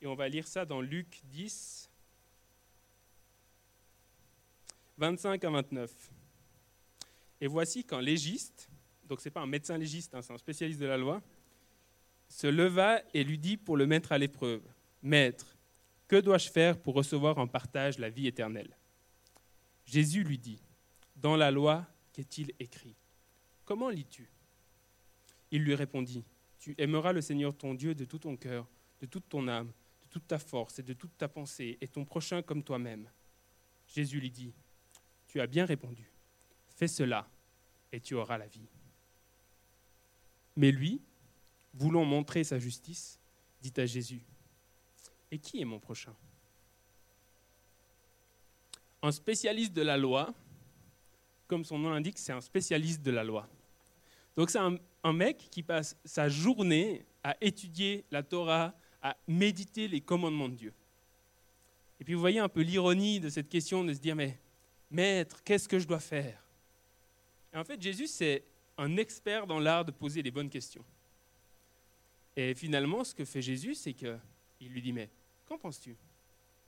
Et 0.00 0.06
on 0.06 0.14
va 0.14 0.28
lire 0.28 0.46
ça 0.46 0.64
dans 0.64 0.80
Luc 0.80 1.22
10, 1.26 1.90
25 4.98 5.44
à 5.44 5.50
29. 5.50 6.10
Et 7.40 7.46
voici 7.46 7.84
quand 7.84 8.00
légiste, 8.00 8.68
donc 9.04 9.20
ce 9.20 9.28
n'est 9.28 9.32
pas 9.32 9.40
un 9.40 9.46
médecin 9.46 9.76
légiste, 9.76 10.14
hein, 10.14 10.22
c'est 10.22 10.32
un 10.32 10.38
spécialiste 10.38 10.80
de 10.80 10.86
la 10.86 10.96
loi, 10.96 11.22
se 12.28 12.46
leva 12.46 13.00
et 13.14 13.24
lui 13.24 13.38
dit 13.38 13.56
pour 13.56 13.76
le 13.76 13.86
mettre 13.86 14.12
à 14.12 14.18
l'épreuve, 14.18 14.62
Maître, 15.02 15.56
que 16.08 16.16
dois-je 16.16 16.50
faire 16.50 16.78
pour 16.78 16.94
recevoir 16.94 17.38
en 17.38 17.46
partage 17.46 17.98
la 17.98 18.10
vie 18.10 18.26
éternelle? 18.26 18.76
Jésus 19.84 20.22
lui 20.22 20.38
dit, 20.38 20.60
Dans 21.16 21.36
la 21.36 21.50
loi, 21.50 21.86
qu'est-il 22.12 22.52
écrit? 22.58 22.94
Comment 23.64 23.88
lis-tu? 23.88 24.28
Il 25.50 25.62
lui 25.62 25.74
répondit, 25.74 26.24
Tu 26.58 26.74
aimeras 26.78 27.12
le 27.12 27.20
Seigneur 27.20 27.56
ton 27.56 27.74
Dieu 27.74 27.94
de 27.94 28.04
tout 28.04 28.18
ton 28.18 28.36
cœur, 28.36 28.66
de 29.00 29.06
toute 29.06 29.28
ton 29.28 29.48
âme, 29.48 29.72
de 30.02 30.08
toute 30.10 30.26
ta 30.26 30.38
force 30.38 30.78
et 30.78 30.82
de 30.82 30.92
toute 30.92 31.16
ta 31.16 31.28
pensée, 31.28 31.78
et 31.80 31.88
ton 31.88 32.04
prochain 32.04 32.42
comme 32.42 32.62
toi-même. 32.62 33.08
Jésus 33.88 34.20
lui 34.20 34.30
dit, 34.30 34.52
Tu 35.26 35.40
as 35.40 35.46
bien 35.46 35.64
répondu, 35.64 36.10
fais 36.68 36.88
cela, 36.88 37.28
et 37.92 38.00
tu 38.00 38.14
auras 38.14 38.38
la 38.38 38.46
vie. 38.46 38.68
Mais 40.56 40.70
lui, 40.70 41.00
voulant 41.78 42.04
montrer 42.04 42.44
sa 42.44 42.58
justice, 42.58 43.18
dit 43.62 43.72
à 43.76 43.86
Jésus, 43.86 44.22
Et 45.30 45.38
qui 45.38 45.60
est 45.60 45.64
mon 45.64 45.78
prochain? 45.78 46.14
Un 49.02 49.12
spécialiste 49.12 49.72
de 49.72 49.82
la 49.82 49.96
loi, 49.96 50.32
comme 51.46 51.64
son 51.64 51.78
nom 51.78 51.90
l'indique, 51.90 52.18
c'est 52.18 52.32
un 52.32 52.40
spécialiste 52.40 53.02
de 53.02 53.10
la 53.10 53.24
loi. 53.24 53.48
Donc 54.36 54.50
c'est 54.50 54.58
un, 54.58 54.78
mec 55.12 55.48
qui 55.50 55.62
passe 55.62 55.96
sa 56.04 56.28
journée 56.28 57.06
à 57.22 57.36
étudier 57.40 58.04
la 58.10 58.24
Torah, 58.24 58.74
à 59.00 59.16
méditer 59.28 59.86
les 59.86 60.00
commandements 60.00 60.48
de 60.48 60.54
Dieu. 60.54 60.74
Et 62.00 62.04
puis 62.04 62.14
vous 62.14 62.20
voyez 62.20 62.40
un 62.40 62.48
peu 62.48 62.60
l'ironie 62.60 63.20
de 63.20 63.28
cette 63.28 63.48
question 63.48 63.84
de 63.84 63.94
se 63.94 64.00
dire, 64.00 64.16
mais 64.16 64.36
maître, 64.90 65.42
qu'est-ce 65.44 65.68
que 65.68 65.78
je 65.78 65.86
dois 65.86 66.00
faire? 66.00 66.42
En 67.54 67.64
fait, 67.64 67.80
Jésus, 67.80 68.08
c'est 68.08 68.42
un 68.76 68.96
expert 68.96 69.46
dans 69.46 69.60
l'art 69.60 69.84
de 69.84 69.92
poser 69.92 70.22
les 70.22 70.30
bonnes 70.30 70.50
questions. 70.50 70.84
Et 72.36 72.54
finalement, 72.54 73.02
ce 73.02 73.14
que 73.14 73.24
fait 73.24 73.42
Jésus, 73.42 73.74
c'est 73.74 73.94
qu'il 73.94 74.18
lui 74.60 74.82
dit, 74.82 74.92
mais 74.92 75.08
qu'en 75.46 75.58
penses-tu? 75.58 75.96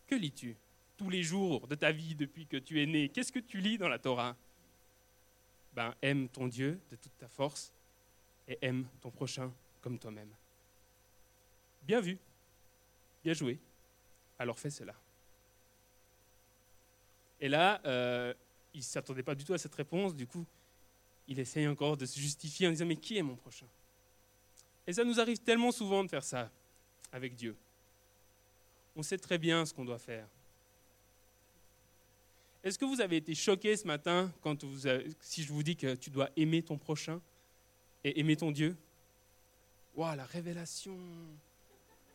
Que 0.07 0.15
lis-tu? 0.15 0.57
Tous 0.97 1.11
les 1.11 1.23
jours 1.23 1.69
de 1.69 1.75
ta 1.75 1.93
vie 1.93 2.15
depuis 2.15 2.47
que 2.47 2.57
tu 2.57 2.83
es 2.83 2.87
né 2.87 3.09
Qu'est-ce 3.11 3.31
que 3.31 3.39
tu 3.39 3.61
lis 3.61 3.79
dans 3.79 3.89
la 3.89 3.99
Torah? 3.99 4.35
Ben, 5.75 5.95
aime 6.03 6.29
ton 6.29 6.49
Dieu 6.49 6.81
de 6.91 6.97
toute 6.97 7.17
ta 7.19 7.29
force 7.29 7.73
et 8.49 8.59
aime 8.63 8.89
ton 9.01 9.11
prochain 9.11 9.53
comme 9.81 9.99
toi-même. 9.99 10.31
Bien 11.83 12.01
vu, 12.01 12.19
bien 13.23 13.35
joué. 13.35 13.59
Alors 14.39 14.59
fais 14.59 14.71
cela. 14.71 14.95
Et 17.41 17.49
là, 17.49 17.81
euh, 17.85 18.35
il 18.75 18.79
ne 18.79 18.83
s'attendait 18.83 19.23
pas 19.23 19.35
du 19.35 19.45
tout 19.45 19.53
à 19.53 19.59
cette 19.59 19.75
réponse, 19.75 20.15
du 20.15 20.27
coup, 20.27 20.45
il 21.29 21.39
essaye 21.39 21.69
encore 21.69 21.97
de 21.97 22.07
se 22.07 22.19
justifier 22.19 22.67
en 22.67 22.71
disant, 22.71 22.87
mais 22.87 22.97
qui 22.97 23.19
est 23.19 23.23
mon 23.23 23.37
prochain? 23.37 23.67
Et 24.89 24.93
ça 24.95 25.05
nous 25.05 25.21
arrive 25.21 25.39
tellement 25.39 25.71
souvent 25.71 26.03
de 26.03 26.09
faire 26.09 26.25
ça 26.25 26.51
avec 27.13 27.35
Dieu. 27.37 27.55
On 28.97 29.03
sait 29.03 29.19
très 29.19 29.37
bien 29.37 29.67
ce 29.67 29.75
qu'on 29.75 29.85
doit 29.85 29.99
faire. 29.99 30.27
Est-ce 32.65 32.79
que 32.79 32.87
vous 32.87 33.03
avez 33.03 33.19
été 33.19 33.35
choqué 33.35 33.77
ce 33.77 33.87
matin 33.87 34.33
quand 34.41 34.65
vous 34.65 34.89
si 35.21 35.43
je 35.43 35.53
vous 35.53 35.63
dis 35.63 35.77
que 35.77 35.95
tu 35.95 36.09
dois 36.09 36.31
aimer 36.37 36.63
ton 36.63 36.79
prochain 36.79 37.21
et 38.03 38.19
aimer 38.19 38.35
ton 38.35 38.51
Dieu? 38.51 38.79
Waouh, 39.95 40.17
la 40.17 40.25
révélation 40.25 40.97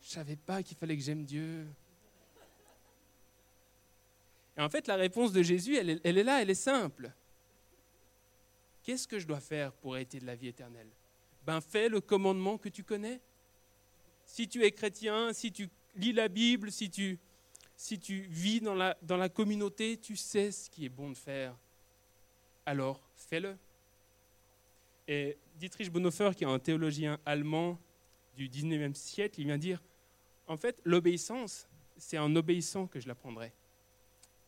Je 0.02 0.08
savais 0.08 0.36
pas 0.36 0.64
qu'il 0.64 0.76
fallait 0.76 0.96
que 0.96 1.02
j'aime 1.02 1.24
Dieu. 1.24 1.68
Et 4.56 4.60
en 4.60 4.68
fait, 4.68 4.88
la 4.88 4.96
réponse 4.96 5.32
de 5.32 5.44
Jésus, 5.44 5.76
elle, 5.76 6.00
elle 6.02 6.18
est 6.18 6.24
là, 6.24 6.42
elle 6.42 6.50
est 6.50 6.54
simple. 6.54 7.12
Qu'est-ce 8.82 9.06
que 9.06 9.20
je 9.20 9.28
dois 9.28 9.40
faire 9.40 9.72
pour 9.74 9.94
hériter 9.94 10.18
de 10.18 10.26
la 10.26 10.34
vie 10.34 10.48
éternelle? 10.48 10.88
Ben 11.46 11.60
fais 11.60 11.88
le 11.88 12.00
commandement 12.00 12.58
que 12.58 12.68
tu 12.68 12.84
connais. 12.84 13.20
Si 14.26 14.48
tu 14.48 14.64
es 14.64 14.72
chrétien, 14.72 15.32
si 15.32 15.52
tu 15.52 15.68
lis 15.96 16.12
la 16.12 16.28
Bible, 16.28 16.72
si 16.72 16.90
tu, 16.90 17.18
vis 18.08 18.60
dans 18.60 18.74
la, 18.74 18.96
dans 19.02 19.16
la 19.16 19.28
communauté, 19.28 19.98
tu 19.98 20.16
sais 20.16 20.50
ce 20.50 20.70
qui 20.70 20.86
est 20.86 20.90
bon 20.90 21.10
de 21.10 21.16
faire. 21.16 21.54
Alors 22.66 23.00
fais-le. 23.16 23.56
Et 25.06 25.36
Dietrich 25.56 25.90
Bonhoeffer, 25.90 26.30
qui 26.34 26.44
est 26.44 26.48
un 26.48 26.58
théologien 26.58 27.18
allemand 27.26 27.78
du 28.36 28.48
19e 28.48 28.94
siècle, 28.94 29.40
il 29.40 29.46
vient 29.46 29.58
dire, 29.58 29.82
en 30.46 30.56
fait, 30.56 30.80
l'obéissance, 30.84 31.68
c'est 31.96 32.18
en 32.18 32.34
obéissant 32.34 32.86
que 32.86 33.00
je 33.00 33.06
l'apprendrai, 33.06 33.52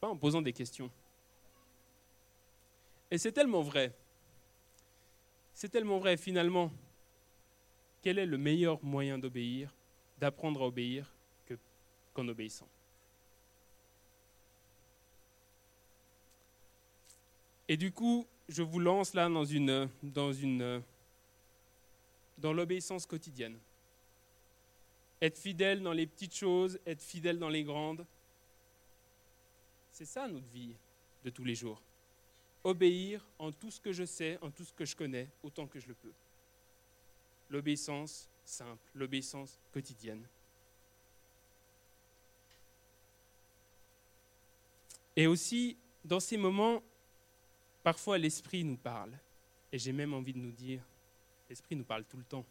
pas 0.00 0.08
en 0.08 0.16
posant 0.16 0.42
des 0.42 0.52
questions. 0.52 0.90
Et 3.10 3.18
c'est 3.18 3.32
tellement 3.32 3.62
vrai. 3.62 3.92
C'est 5.54 5.68
tellement 5.68 5.98
vrai 5.98 6.16
finalement 6.16 6.72
quel 8.06 8.20
est 8.20 8.26
le 8.26 8.38
meilleur 8.38 8.78
moyen 8.84 9.18
d'obéir, 9.18 9.74
d'apprendre 10.20 10.62
à 10.62 10.66
obéir 10.68 11.12
qu'en 12.14 12.28
obéissant? 12.28 12.68
Et 17.66 17.76
du 17.76 17.90
coup, 17.90 18.24
je 18.48 18.62
vous 18.62 18.78
lance 18.78 19.12
là 19.12 19.28
dans 19.28 19.44
une 19.44 19.88
dans 20.04 20.32
une 20.32 20.80
dans 22.38 22.52
l'obéissance 22.52 23.06
quotidienne. 23.06 23.58
Être 25.20 25.36
fidèle 25.36 25.82
dans 25.82 25.92
les 25.92 26.06
petites 26.06 26.36
choses, 26.36 26.78
être 26.86 27.02
fidèle 27.02 27.40
dans 27.40 27.48
les 27.48 27.64
grandes. 27.64 28.06
C'est 29.90 30.06
ça 30.06 30.28
notre 30.28 30.46
vie 30.50 30.76
de 31.24 31.30
tous 31.30 31.42
les 31.42 31.56
jours. 31.56 31.82
Obéir 32.62 33.26
en 33.40 33.50
tout 33.50 33.72
ce 33.72 33.80
que 33.80 33.92
je 33.92 34.04
sais, 34.04 34.38
en 34.42 34.52
tout 34.52 34.64
ce 34.64 34.72
que 34.72 34.84
je 34.84 34.94
connais, 34.94 35.26
autant 35.42 35.66
que 35.66 35.80
je 35.80 35.88
le 35.88 35.94
peux 35.94 36.12
l'obéissance 37.50 38.28
simple, 38.44 38.90
l'obéissance 38.94 39.58
quotidienne. 39.72 40.26
Et 45.16 45.26
aussi, 45.26 45.76
dans 46.04 46.20
ces 46.20 46.36
moments, 46.36 46.82
parfois 47.82 48.18
l'Esprit 48.18 48.64
nous 48.64 48.76
parle. 48.76 49.12
Et 49.72 49.78
j'ai 49.78 49.92
même 49.92 50.14
envie 50.14 50.32
de 50.32 50.38
nous 50.38 50.52
dire, 50.52 50.82
l'Esprit 51.48 51.74
nous 51.74 51.84
parle 51.84 52.04
tout 52.04 52.18
le 52.18 52.24
temps. 52.24 52.44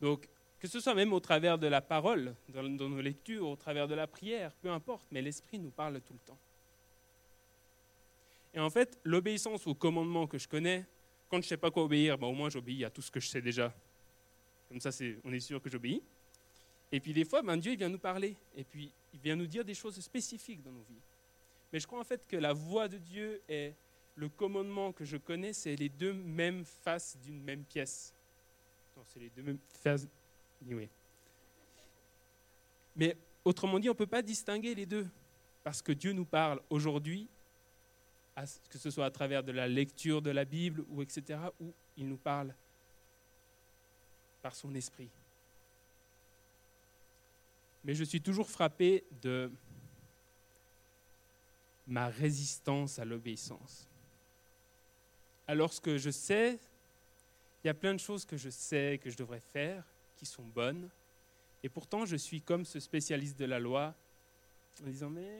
Donc, 0.00 0.28
que 0.58 0.68
ce 0.68 0.80
soit 0.80 0.94
même 0.94 1.12
au 1.12 1.20
travers 1.20 1.58
de 1.58 1.66
la 1.66 1.80
parole, 1.80 2.34
dans, 2.48 2.62
nos 2.62 3.00
lectures, 3.00 3.48
au 3.48 3.56
travers 3.56 3.88
de 3.88 3.94
la 3.94 4.06
prière, 4.06 4.52
peu 4.62 4.70
importe, 4.70 5.06
mais 5.10 5.20
l'Esprit 5.22 5.58
nous 5.58 5.70
parle 5.70 6.00
tout 6.00 6.12
le 6.12 6.18
temps. 6.20 6.38
Et 8.54 8.60
en 8.60 8.70
fait, 8.70 8.98
l'obéissance 9.04 9.66
au 9.66 9.74
commandement 9.74 10.26
que 10.26 10.38
je 10.38 10.48
connais, 10.48 10.86
quand 11.28 11.36
je 11.36 11.46
ne 11.46 11.48
sais 11.48 11.56
pas 11.56 11.70
quoi 11.70 11.84
obéir, 11.84 12.16
ben, 12.18 12.26
au 12.26 12.32
moins 12.32 12.50
j'obéis 12.50 12.84
à 12.84 12.90
tout 12.90 13.02
ce 13.02 13.10
que 13.10 13.20
je 13.20 13.28
sais 13.28 13.42
déjà. 13.42 13.74
Comme 14.68 14.80
ça, 14.80 14.90
on 15.24 15.32
est 15.32 15.40
sûr 15.40 15.60
que 15.60 15.70
j'obéis. 15.70 16.02
Et 16.92 17.00
puis 17.00 17.12
des 17.12 17.24
fois, 17.24 17.42
ben, 17.42 17.56
Dieu 17.56 17.72
il 17.72 17.78
vient 17.78 17.88
nous 17.88 17.98
parler. 17.98 18.36
Et 18.56 18.64
puis 18.64 18.90
il 19.12 19.20
vient 19.20 19.36
nous 19.36 19.46
dire 19.46 19.64
des 19.64 19.74
choses 19.74 19.98
spécifiques 20.00 20.62
dans 20.62 20.72
nos 20.72 20.84
vies. 20.88 21.00
Mais 21.72 21.80
je 21.80 21.86
crois 21.86 22.00
en 22.00 22.04
fait 22.04 22.26
que 22.26 22.36
la 22.36 22.52
voix 22.52 22.88
de 22.88 22.98
Dieu 22.98 23.42
et 23.48 23.72
le 24.14 24.28
commandement 24.28 24.92
que 24.92 25.04
je 25.04 25.16
connais, 25.16 25.52
c'est 25.52 25.76
les 25.76 25.88
deux 25.88 26.12
mêmes 26.12 26.64
faces 26.64 27.16
d'une 27.22 27.42
même 27.42 27.64
pièce. 27.64 28.12
C'est 29.08 29.20
les 29.20 29.30
deux 29.30 29.42
mêmes 29.42 29.58
faces. 29.82 30.06
Anyway. 30.64 30.88
Mais 32.96 33.16
autrement 33.44 33.78
dit, 33.78 33.88
on 33.88 33.92
ne 33.92 33.98
peut 33.98 34.06
pas 34.06 34.22
distinguer 34.22 34.74
les 34.74 34.86
deux. 34.86 35.06
Parce 35.62 35.82
que 35.82 35.92
Dieu 35.92 36.12
nous 36.12 36.24
parle 36.24 36.60
aujourd'hui, 36.70 37.28
que 38.68 38.78
ce 38.78 38.90
soit 38.90 39.06
à 39.06 39.10
travers 39.10 39.42
de 39.42 39.52
la 39.52 39.66
lecture 39.66 40.20
de 40.20 40.30
la 40.30 40.44
Bible 40.44 40.84
ou 40.88 41.02
etc., 41.02 41.38
où 41.60 41.72
il 41.96 42.08
nous 42.08 42.18
parle 42.18 42.54
par 44.42 44.54
son 44.54 44.74
esprit. 44.74 45.08
Mais 47.84 47.94
je 47.94 48.04
suis 48.04 48.20
toujours 48.20 48.50
frappé 48.50 49.04
de 49.22 49.50
ma 51.86 52.08
résistance 52.08 52.98
à 52.98 53.04
l'obéissance. 53.04 53.88
Alors 55.46 55.80
que 55.80 55.96
je 55.96 56.10
sais, 56.10 56.58
il 57.62 57.68
y 57.68 57.70
a 57.70 57.74
plein 57.74 57.94
de 57.94 58.00
choses 58.00 58.24
que 58.24 58.36
je 58.36 58.50
sais 58.50 59.00
que 59.02 59.08
je 59.08 59.16
devrais 59.16 59.40
faire, 59.40 59.84
qui 60.16 60.26
sont 60.26 60.42
bonnes, 60.42 60.88
et 61.62 61.68
pourtant 61.68 62.04
je 62.04 62.16
suis 62.16 62.40
comme 62.40 62.64
ce 62.64 62.80
spécialiste 62.80 63.38
de 63.38 63.44
la 63.44 63.58
loi, 63.58 63.94
en 64.84 64.88
disant, 64.88 65.10
mais 65.10 65.30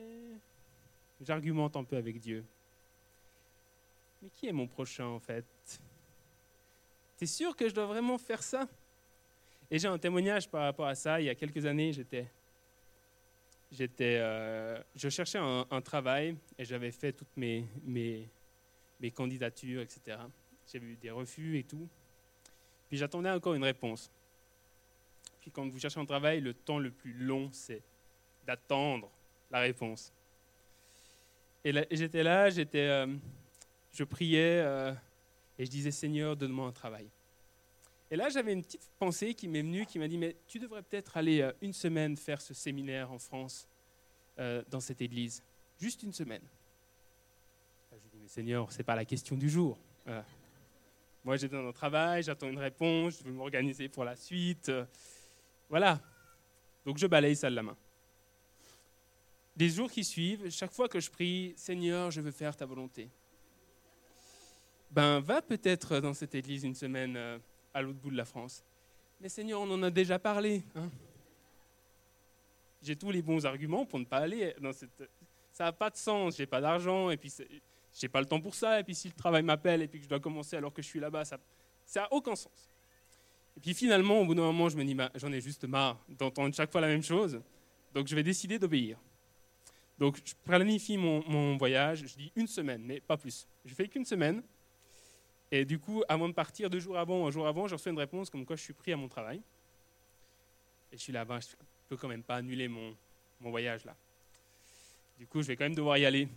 j'argumente 1.21 1.77
un 1.77 1.85
peu 1.85 1.97
avec 1.97 2.21
Dieu. 2.21 2.45
Mais 4.27 4.31
qui 4.35 4.49
est 4.49 4.53
mon 4.53 4.67
prochain 4.67 5.07
en 5.07 5.21
fait? 5.21 5.45
T'es 7.17 7.27
sûr 7.27 7.55
que 7.55 7.69
je 7.69 7.73
dois 7.73 7.87
vraiment 7.87 8.19
faire 8.19 8.43
ça? 8.43 8.67
Et 9.71 9.79
j'ai 9.79 9.87
un 9.87 9.99
témoignage 9.99 10.51
par 10.51 10.63
rapport 10.63 10.89
à 10.89 10.97
ça. 10.97 11.21
Il 11.21 11.27
y 11.27 11.29
a 11.29 11.35
quelques 11.37 11.65
années, 11.65 11.93
j'étais, 11.93 12.27
j'étais, 13.71 14.19
euh, 14.19 14.83
je 14.97 15.09
cherchais 15.11 15.39
un, 15.39 15.81
travail 15.81 16.37
et 16.59 16.65
j'avais 16.65 16.91
fait 16.91 17.13
toutes 17.13 17.37
mes, 17.37 17.69
mes, 17.85 18.29
mes 18.99 19.13
candidatures, 19.13 19.83
etc. 19.83 20.19
J'avais 20.73 20.87
eu 20.87 20.97
des 20.97 21.13
refus 21.13 21.61
et 21.61 21.63
tout. 21.63 21.89
Puis 22.89 22.97
j'attendais 22.97 23.31
encore 23.31 23.55
une 23.55 23.63
réponse. 23.63 24.11
Puis 25.41 25.53
quand 25.53 25.69
vous 25.69 25.79
cherchez 25.79 26.01
un 26.01 26.05
travail, 26.05 26.41
le 26.41 26.53
temps 26.53 26.81
le 26.81 26.91
plus 26.91 27.13
long, 27.13 27.49
c'est 27.53 27.85
d'attendre 28.45 29.09
la 29.53 29.61
réponse. 29.61 30.13
Et, 31.65 31.73
j'étais 31.93 32.25
là, 32.25 32.51
j'étais, 32.51 32.89
euh, 32.89 33.07
je 33.97 34.05
priais 34.05 34.61
euh, 34.61 34.93
et 35.59 35.65
je 35.65 35.71
disais 35.71 35.91
Seigneur, 35.91 36.37
donne-moi 36.37 36.67
un 36.67 36.73
travail. 36.73 37.09
Et 38.11 38.17
là, 38.17 38.29
j'avais 38.29 38.53
une 38.53 38.63
petite 38.63 38.89
pensée 38.99 39.35
qui 39.35 39.49
m'est 39.49 39.63
venue, 39.63 39.87
qui 39.87 39.99
m'a 39.99 40.07
dit 40.07 40.19
mais 40.19 40.37
tu 40.47 40.59
devrais 40.59 40.83
peut-être 40.83 41.17
aller 41.17 41.41
euh, 41.41 41.53
une 41.63 41.73
semaine 41.73 42.17
faire 42.17 42.41
ce 42.41 42.55
séminaire 42.55 43.11
en 43.11 43.19
France 43.19 43.69
dans 44.69 44.81
cette 44.81 45.01
église, 45.01 45.43
juste 45.81 46.03
une 46.03 46.13
semaine. 46.13 46.43
je 47.91 47.97
lui 47.97 48.11
dis 48.11 48.19
mais 48.21 48.29
Seigneur, 48.29 48.71
c'est 48.71 48.83
pas 48.83 48.95
la 48.95 49.07
question 49.07 49.35
du 49.35 49.49
jour. 49.49 49.79
Moi, 51.25 51.39
j'ai 51.39 51.49
dans 51.49 51.67
un 51.67 51.73
travail, 51.73 52.23
j'attends 52.23 52.51
une 52.51 52.59
réponse, 52.59 53.19
je 53.19 53.25
veux 53.25 53.33
m'organiser 53.33 53.89
pour 53.89 54.05
la 54.05 54.15
suite. 54.15 54.71
Voilà. 55.71 56.03
Donc 56.85 56.99
je 56.99 57.07
balaye 57.07 57.35
ça 57.35 57.49
de 57.49 57.55
la 57.55 57.63
main 57.63 57.79
les 59.57 59.71
jours 59.71 59.91
qui 59.91 60.05
suivent, 60.05 60.51
chaque 60.51 60.73
fois 60.73 60.89
que 60.89 61.01
je 61.01 61.11
prie, 61.11 61.55
Seigneur, 61.57 62.11
je 62.11 62.21
veux 62.21 62.31
faire 62.31 62.55
ta 62.55 62.67
volonté. 62.67 63.09
Ben, 64.91 65.21
va 65.21 65.43
peut-être 65.43 66.01
dans 66.01 66.15
cette 66.15 66.35
église 66.35 66.65
une 66.65 66.75
semaine 66.75 67.17
euh, 67.17 67.39
à 67.75 67.83
l'autre 67.83 67.99
bout 67.99 68.11
de 68.11 68.17
la 68.17 68.25
France. 68.25 68.65
Mais 69.21 69.29
Seigneur, 69.29 69.61
on 69.61 69.71
en 69.71 69.83
a 69.83 69.91
déjà 69.91 70.19
parlé. 70.19 70.63
Hein. 70.75 70.91
J'ai 72.83 72.97
tous 72.97 73.11
les 73.11 73.23
bons 73.23 73.45
arguments 73.45 73.85
pour 73.85 73.99
ne 73.99 74.05
pas 74.05 74.19
aller 74.19 74.55
dans 74.61 74.73
cette. 74.73 75.11
Ça 75.53 75.65
n'a 75.65 75.73
pas 75.73 75.91
de 75.91 75.97
sens. 75.97 76.37
J'ai 76.37 76.47
pas 76.47 76.61
d'argent 76.61 77.11
et 77.11 77.17
puis 77.17 77.33
j'ai 77.93 78.09
pas 78.09 78.21
le 78.21 78.27
temps 78.27 78.41
pour 78.41 78.55
ça. 78.55 78.81
Et 78.81 78.85
puis 78.85 78.95
si 78.95 79.09
le 79.09 79.15
travail 79.15 79.43
m'appelle 79.43 79.83
et 79.83 79.89
puis 79.89 79.99
que 79.99 80.05
je 80.05 80.09
dois 80.09 80.21
commencer 80.21 80.57
alors 80.57 80.73
que 80.73 80.83
je 80.83 80.87
suis 80.87 81.01
là-bas, 81.01 81.25
ça 81.25 81.39
n'a 81.95 82.13
aucun 82.13 82.37
sens. 82.37 82.71
Et 83.57 83.61
puis 83.61 83.75
finalement, 83.75 84.21
au 84.21 84.27
bout 84.27 84.35
d'un 84.35 84.43
moment, 84.43 84.69
je 84.69 84.77
me 84.77 84.85
dis, 84.85 84.95
bah, 84.95 85.11
j'en 85.15 85.33
ai 85.33 85.41
juste 85.41 85.65
marre 85.65 85.99
d'entendre 86.09 86.55
chaque 86.55 86.71
fois 86.71 86.81
la 86.81 86.89
même 86.89 87.03
chose. 87.03 87.41
Donc 87.95 88.07
je 88.07 88.15
vais 88.15 88.23
décider 88.23 88.59
d'obéir. 88.59 88.99
Donc 89.99 90.21
je 90.23 90.35
planifie 90.45 90.99
mon, 90.99 91.57
voyage, 91.57 92.05
je 92.07 92.17
dis 92.17 92.33
une 92.37 92.47
semaine, 92.47 92.83
mais 92.85 93.01
pas 93.01 93.17
plus. 93.17 93.49
Je 93.65 93.75
fais 93.75 93.89
qu'une 93.89 94.05
semaine. 94.05 94.43
Et 95.51 95.65
du 95.65 95.79
coup, 95.79 96.03
avant 96.09 96.29
de 96.29 96.35
partir, 96.35 96.69
deux 96.71 96.81
jours 96.81 96.99
avant, 96.99 97.27
un 97.27 97.31
jour 97.31 97.47
avant, 97.47 97.69
je 97.69 97.75
reçois 97.75 97.93
une 97.93 97.99
réponse 97.99 98.31
comme 98.31 98.45
quoi 98.45 98.57
je 98.57 98.63
suis 98.63 98.73
pris 98.73 98.93
à 98.93 98.97
mon 98.97 99.09
travail. 99.09 99.41
Et 100.93 100.97
je 100.97 101.03
suis 101.03 101.13
là-bas, 101.13 101.41
je 101.41 101.49
ne 101.49 101.89
peux 101.89 101.97
quand 101.97 102.09
même 102.09 102.23
pas 102.23 102.37
annuler 102.37 102.69
mon, 102.69 102.97
mon 103.41 103.51
voyage 103.51 103.85
là. 103.85 103.95
Du 105.19 105.27
coup, 105.27 105.43
je 105.43 105.47
vais 105.47 105.57
quand 105.57 105.65
même 105.65 105.75
devoir 105.75 105.99
y 105.99 106.05
aller. 106.05 106.29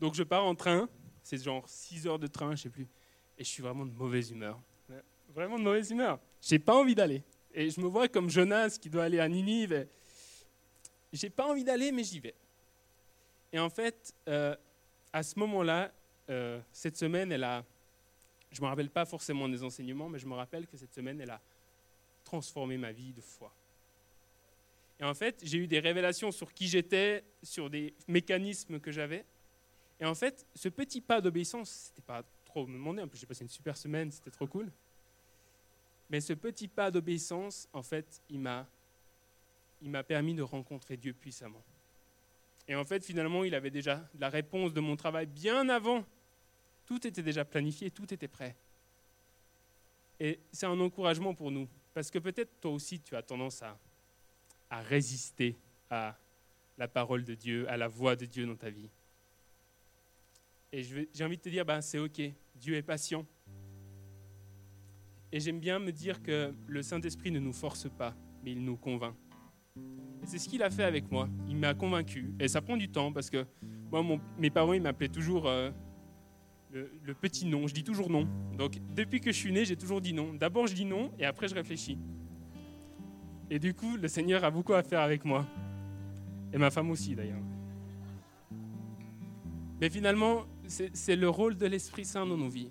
Donc 0.00 0.14
je 0.14 0.22
pars 0.22 0.44
en 0.44 0.54
train, 0.54 0.88
c'est 1.22 1.42
genre 1.42 1.68
6 1.68 2.06
heures 2.06 2.18
de 2.18 2.26
train, 2.26 2.54
je 2.54 2.62
sais 2.62 2.70
plus. 2.70 2.86
Et 3.38 3.44
je 3.44 3.48
suis 3.48 3.62
vraiment 3.62 3.86
de 3.86 3.92
mauvaise 3.92 4.30
humeur. 4.30 4.60
Vraiment 5.34 5.58
de 5.58 5.64
mauvaise 5.64 5.90
humeur. 5.90 6.18
J'ai 6.40 6.58
pas 6.58 6.74
envie 6.74 6.94
d'aller. 6.94 7.22
Et 7.52 7.70
je 7.70 7.80
me 7.80 7.86
vois 7.86 8.08
comme 8.08 8.30
Jonas 8.30 8.78
qui 8.80 8.90
doit 8.90 9.04
aller 9.04 9.20
à 9.20 9.28
Ninive 9.28 9.86
j'ai 11.12 11.30
pas 11.30 11.46
envie 11.46 11.64
d'aller, 11.64 11.92
mais 11.92 12.04
j'y 12.04 12.20
vais. 12.20 12.34
Et 13.52 13.58
en 13.58 13.70
fait, 13.70 14.12
euh, 14.28 14.54
à 15.12 15.22
ce 15.22 15.38
moment-là, 15.38 15.90
euh, 16.28 16.60
cette 16.72 16.96
semaine, 16.96 17.32
elle 17.32 17.44
a, 17.44 17.64
je 18.50 18.60
ne 18.60 18.64
me 18.64 18.70
rappelle 18.70 18.90
pas 18.90 19.04
forcément 19.04 19.48
des 19.48 19.62
enseignements, 19.62 20.08
mais 20.08 20.18
je 20.18 20.26
me 20.26 20.34
rappelle 20.34 20.66
que 20.66 20.76
cette 20.76 20.94
semaine, 20.94 21.20
elle 21.20 21.30
a 21.30 21.40
transformé 22.24 22.76
ma 22.78 22.92
vie 22.92 23.12
de 23.12 23.20
foi. 23.20 23.52
Et 25.00 25.04
en 25.04 25.14
fait, 25.14 25.40
j'ai 25.44 25.58
eu 25.58 25.66
des 25.66 25.78
révélations 25.78 26.32
sur 26.32 26.52
qui 26.52 26.66
j'étais, 26.66 27.24
sur 27.42 27.70
des 27.70 27.94
mécanismes 28.08 28.80
que 28.80 28.90
j'avais. 28.90 29.24
Et 30.00 30.04
en 30.04 30.14
fait, 30.14 30.46
ce 30.54 30.68
petit 30.68 31.00
pas 31.00 31.20
d'obéissance, 31.20 31.70
c'était 31.88 32.02
pas 32.02 32.22
trop 32.44 32.66
me 32.66 32.72
demander. 32.72 33.02
En 33.02 33.08
plus, 33.08 33.18
j'ai 33.18 33.26
passé 33.26 33.44
une 33.44 33.48
super 33.48 33.76
semaine, 33.76 34.10
c'était 34.10 34.30
trop 34.30 34.46
cool. 34.46 34.70
Mais 36.10 36.20
ce 36.20 36.32
petit 36.32 36.68
pas 36.68 36.90
d'obéissance, 36.90 37.68
en 37.72 37.82
fait, 37.82 38.22
il 38.30 38.40
m'a 38.40 38.66
permis 40.04 40.34
de 40.34 40.42
rencontrer 40.42 40.96
Dieu 40.96 41.12
puissamment. 41.12 41.62
Et 42.66 42.74
en 42.74 42.84
fait, 42.84 43.04
finalement, 43.04 43.44
il 43.44 43.54
avait 43.54 43.70
déjà 43.70 44.06
la 44.18 44.28
réponse 44.28 44.72
de 44.72 44.80
mon 44.80 44.96
travail 44.96 45.26
bien 45.26 45.68
avant. 45.68 46.04
Tout 46.88 47.06
était 47.06 47.22
déjà 47.22 47.44
planifié, 47.44 47.90
tout 47.90 48.14
était 48.14 48.28
prêt. 48.28 48.56
Et 50.18 50.40
c'est 50.50 50.64
un 50.64 50.80
encouragement 50.80 51.34
pour 51.34 51.50
nous, 51.50 51.68
parce 51.92 52.10
que 52.10 52.18
peut-être 52.18 52.60
toi 52.60 52.70
aussi, 52.70 52.98
tu 52.98 53.14
as 53.14 53.22
tendance 53.22 53.62
à, 53.62 53.78
résister 54.70 55.54
à 55.90 56.16
la 56.78 56.88
parole 56.88 57.24
de 57.24 57.34
Dieu, 57.34 57.68
à 57.68 57.76
la 57.76 57.88
voix 57.88 58.16
de 58.16 58.24
Dieu 58.24 58.46
dans 58.46 58.56
ta 58.56 58.70
vie. 58.70 58.88
Et 60.72 60.82
j'ai 60.82 61.24
envie 61.24 61.36
de 61.36 61.42
te 61.42 61.50
dire, 61.50 61.66
ben, 61.66 61.82
c'est 61.82 61.98
OK, 61.98 62.22
Dieu 62.54 62.74
est 62.74 62.82
patient. 62.82 63.26
Et 65.30 65.40
j'aime 65.40 65.60
bien 65.60 65.78
me 65.78 65.92
dire 65.92 66.22
que 66.22 66.54
le 66.66 66.82
Saint-Esprit 66.82 67.30
ne 67.30 67.38
nous 67.38 67.52
force 67.52 67.86
pas, 67.98 68.14
mais 68.42 68.52
il 68.52 68.64
nous 68.64 68.78
convainc. 68.78 69.14
Et 70.22 70.26
c'est 70.26 70.38
ce 70.38 70.48
qu'il 70.48 70.62
a 70.62 70.70
fait 70.70 70.84
avec 70.84 71.10
moi. 71.10 71.28
Il 71.50 71.56
m'a 71.58 71.74
convaincu. 71.74 72.32
Et 72.40 72.48
ça 72.48 72.62
prend 72.62 72.78
du 72.78 72.88
temps 72.88 73.12
parce 73.12 73.28
que 73.28 73.46
moi, 73.92 74.02
mes 74.38 74.48
parents, 74.48 74.72
ils 74.72 74.80
m'appelaient 74.80 75.08
toujours 75.08 75.46
euh, 75.46 75.70
le, 76.72 77.14
petit 77.14 77.46
non. 77.46 77.66
Je 77.66 77.74
dis 77.74 77.84
toujours 77.84 78.10
non. 78.10 78.28
Donc 78.56 78.80
depuis 78.94 79.20
que 79.20 79.32
je 79.32 79.36
suis 79.36 79.52
né, 79.52 79.64
j'ai 79.64 79.76
toujours 79.76 80.00
dit 80.00 80.12
non. 80.12 80.34
D'abord, 80.34 80.66
je 80.66 80.74
dis 80.74 80.84
non 80.84 81.12
et 81.18 81.24
après, 81.24 81.48
je 81.48 81.54
réfléchis. 81.54 81.98
Et 83.50 83.58
du 83.58 83.74
coup, 83.74 83.96
le 83.96 84.08
Seigneur 84.08 84.44
a 84.44 84.50
beaucoup 84.50 84.74
à 84.74 84.82
faire 84.82 85.00
avec 85.00 85.24
moi. 85.24 85.46
Et 86.52 86.58
ma 86.58 86.70
femme 86.70 86.90
aussi, 86.90 87.14
d'ailleurs. 87.14 87.42
Mais 89.80 89.90
finalement, 89.90 90.44
c'est 90.66 91.16
le 91.16 91.28
rôle 91.28 91.56
de 91.56 91.66
l'Esprit 91.66 92.04
Saint 92.04 92.26
dans 92.26 92.36
nos 92.36 92.48
vies. 92.48 92.70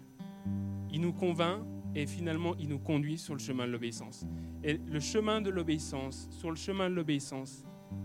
Il 0.91 1.01
nous 1.01 1.13
convainc 1.13 1.63
et 1.95 2.05
finalement 2.05 2.55
il 2.57 2.69
nous 2.69 2.79
conduit 2.79 3.17
sur 3.17 3.33
le 3.33 3.39
chemin 3.39 3.65
de 3.65 3.71
l'obéissance. 3.71 4.25
Et 4.63 4.77
le 4.77 4.99
chemin 4.99 5.41
de 5.41 5.49
l'obéissance, 5.49 6.27
sur 6.31 6.49
le 6.49 6.55
chemin 6.55 6.89
de 6.89 6.95
l'obéissance, 6.95 7.63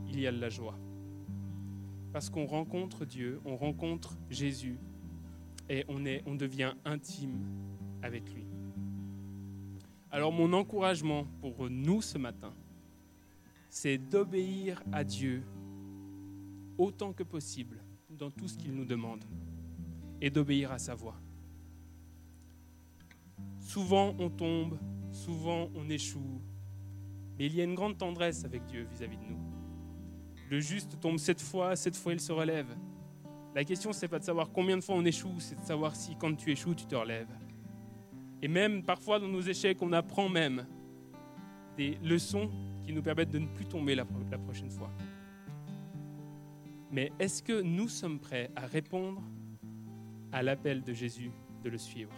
il 0.08 0.20
y 0.20 0.26
a 0.26 0.32
de 0.32 0.40
la 0.40 0.48
joie. 0.48 0.78
Parce 2.12 2.30
qu'on 2.30 2.46
rencontre 2.46 3.04
Dieu, 3.04 3.40
on 3.44 3.56
rencontre 3.56 4.16
Jésus 4.30 4.78
et 5.72 5.86
on, 5.88 6.34
devient 6.34 6.74
intime 6.84 7.40
avec 8.02 8.30
lui. 8.34 8.44
Alors 10.10 10.30
mon 10.30 10.52
encouragement 10.52 11.26
pour 11.40 11.70
nous 11.70 12.02
ce 12.02 12.18
matin, 12.18 12.52
c'est 13.70 13.96
d'obéir 13.96 14.82
à 14.92 15.02
Dieu 15.02 15.42
autant 16.76 17.14
que 17.14 17.22
possible 17.22 17.82
dans 18.10 18.30
tout 18.30 18.48
ce 18.48 18.58
qu'il 18.58 18.74
nous 18.74 18.84
demande 18.84 19.24
et 20.20 20.28
d'obéir 20.28 20.72
à 20.72 20.78
sa 20.78 20.94
voix. 20.94 21.18
Souvent 23.58 24.14
on 24.18 24.28
tombe, 24.28 24.78
souvent 25.10 25.70
on 25.74 25.88
échoue, 25.88 26.42
mais 27.38 27.46
il 27.46 27.54
y 27.54 27.62
a 27.62 27.64
une 27.64 27.74
grande 27.74 27.96
tendresse 27.96 28.44
avec 28.44 28.66
Dieu 28.66 28.86
vis-à-vis 28.92 29.16
de 29.16 29.24
nous. 29.24 29.40
Le 30.50 30.60
juste 30.60 31.00
tombe 31.00 31.16
sept 31.16 31.40
fois, 31.40 31.76
sept 31.76 31.96
fois 31.96 32.12
il 32.12 32.20
se 32.20 32.30
relève. 32.30 32.68
La 33.54 33.64
question, 33.64 33.92
c'est 33.92 34.08
pas 34.08 34.18
de 34.18 34.24
savoir 34.24 34.50
combien 34.50 34.78
de 34.78 34.82
fois 34.82 34.94
on 34.94 35.04
échoue, 35.04 35.38
c'est 35.38 35.60
de 35.60 35.64
savoir 35.64 35.94
si 35.94 36.16
quand 36.16 36.34
tu 36.34 36.50
échoues, 36.50 36.74
tu 36.74 36.86
te 36.86 36.94
relèves. 36.94 37.28
Et 38.40 38.48
même 38.48 38.82
parfois 38.82 39.20
dans 39.20 39.28
nos 39.28 39.42
échecs, 39.42 39.78
on 39.82 39.92
apprend 39.92 40.28
même 40.28 40.66
des 41.76 41.98
leçons 42.02 42.50
qui 42.82 42.92
nous 42.92 43.02
permettent 43.02 43.30
de 43.30 43.38
ne 43.38 43.46
plus 43.46 43.66
tomber 43.66 43.94
la, 43.94 44.04
prochaine 44.04 44.70
fois. 44.70 44.90
Mais 46.90 47.12
est-ce 47.18 47.42
que 47.42 47.60
nous 47.60 47.88
sommes 47.88 48.18
prêts 48.18 48.50
à 48.56 48.66
répondre 48.66 49.22
à 50.32 50.42
l'appel 50.42 50.82
de 50.82 50.92
Jésus 50.92 51.30
de 51.62 51.68
le 51.68 51.78
suivre? 51.78 52.12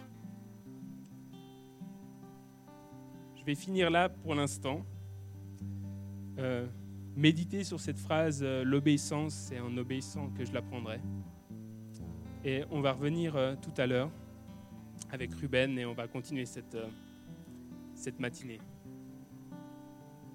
Je 3.35 3.43
vais 3.43 3.55
finir 3.55 3.89
là 3.89 4.09
pour 4.09 4.35
l'instant. 4.35 4.85
Euh, 6.39 6.67
méditer 7.15 7.63
sur 7.63 7.79
cette 7.79 7.97
phrase, 7.99 8.41
euh, 8.43 8.63
l'obéissance, 8.63 9.33
c'est 9.33 9.59
en 9.59 9.75
obéissant 9.77 10.29
que 10.37 10.45
je 10.45 10.51
l'apprendrai. 10.51 10.99
Et 12.43 12.63
on 12.71 12.81
va 12.81 12.93
revenir 12.93 13.35
euh, 13.35 13.55
tout 13.55 13.73
à 13.79 13.87
l'heure 13.87 14.11
avec 15.11 15.33
Ruben 15.33 15.77
et 15.79 15.85
on 15.85 15.93
va 15.93 16.07
continuer 16.07 16.45
cette, 16.45 16.77
cette 17.95 18.19
matinée. 18.19 18.59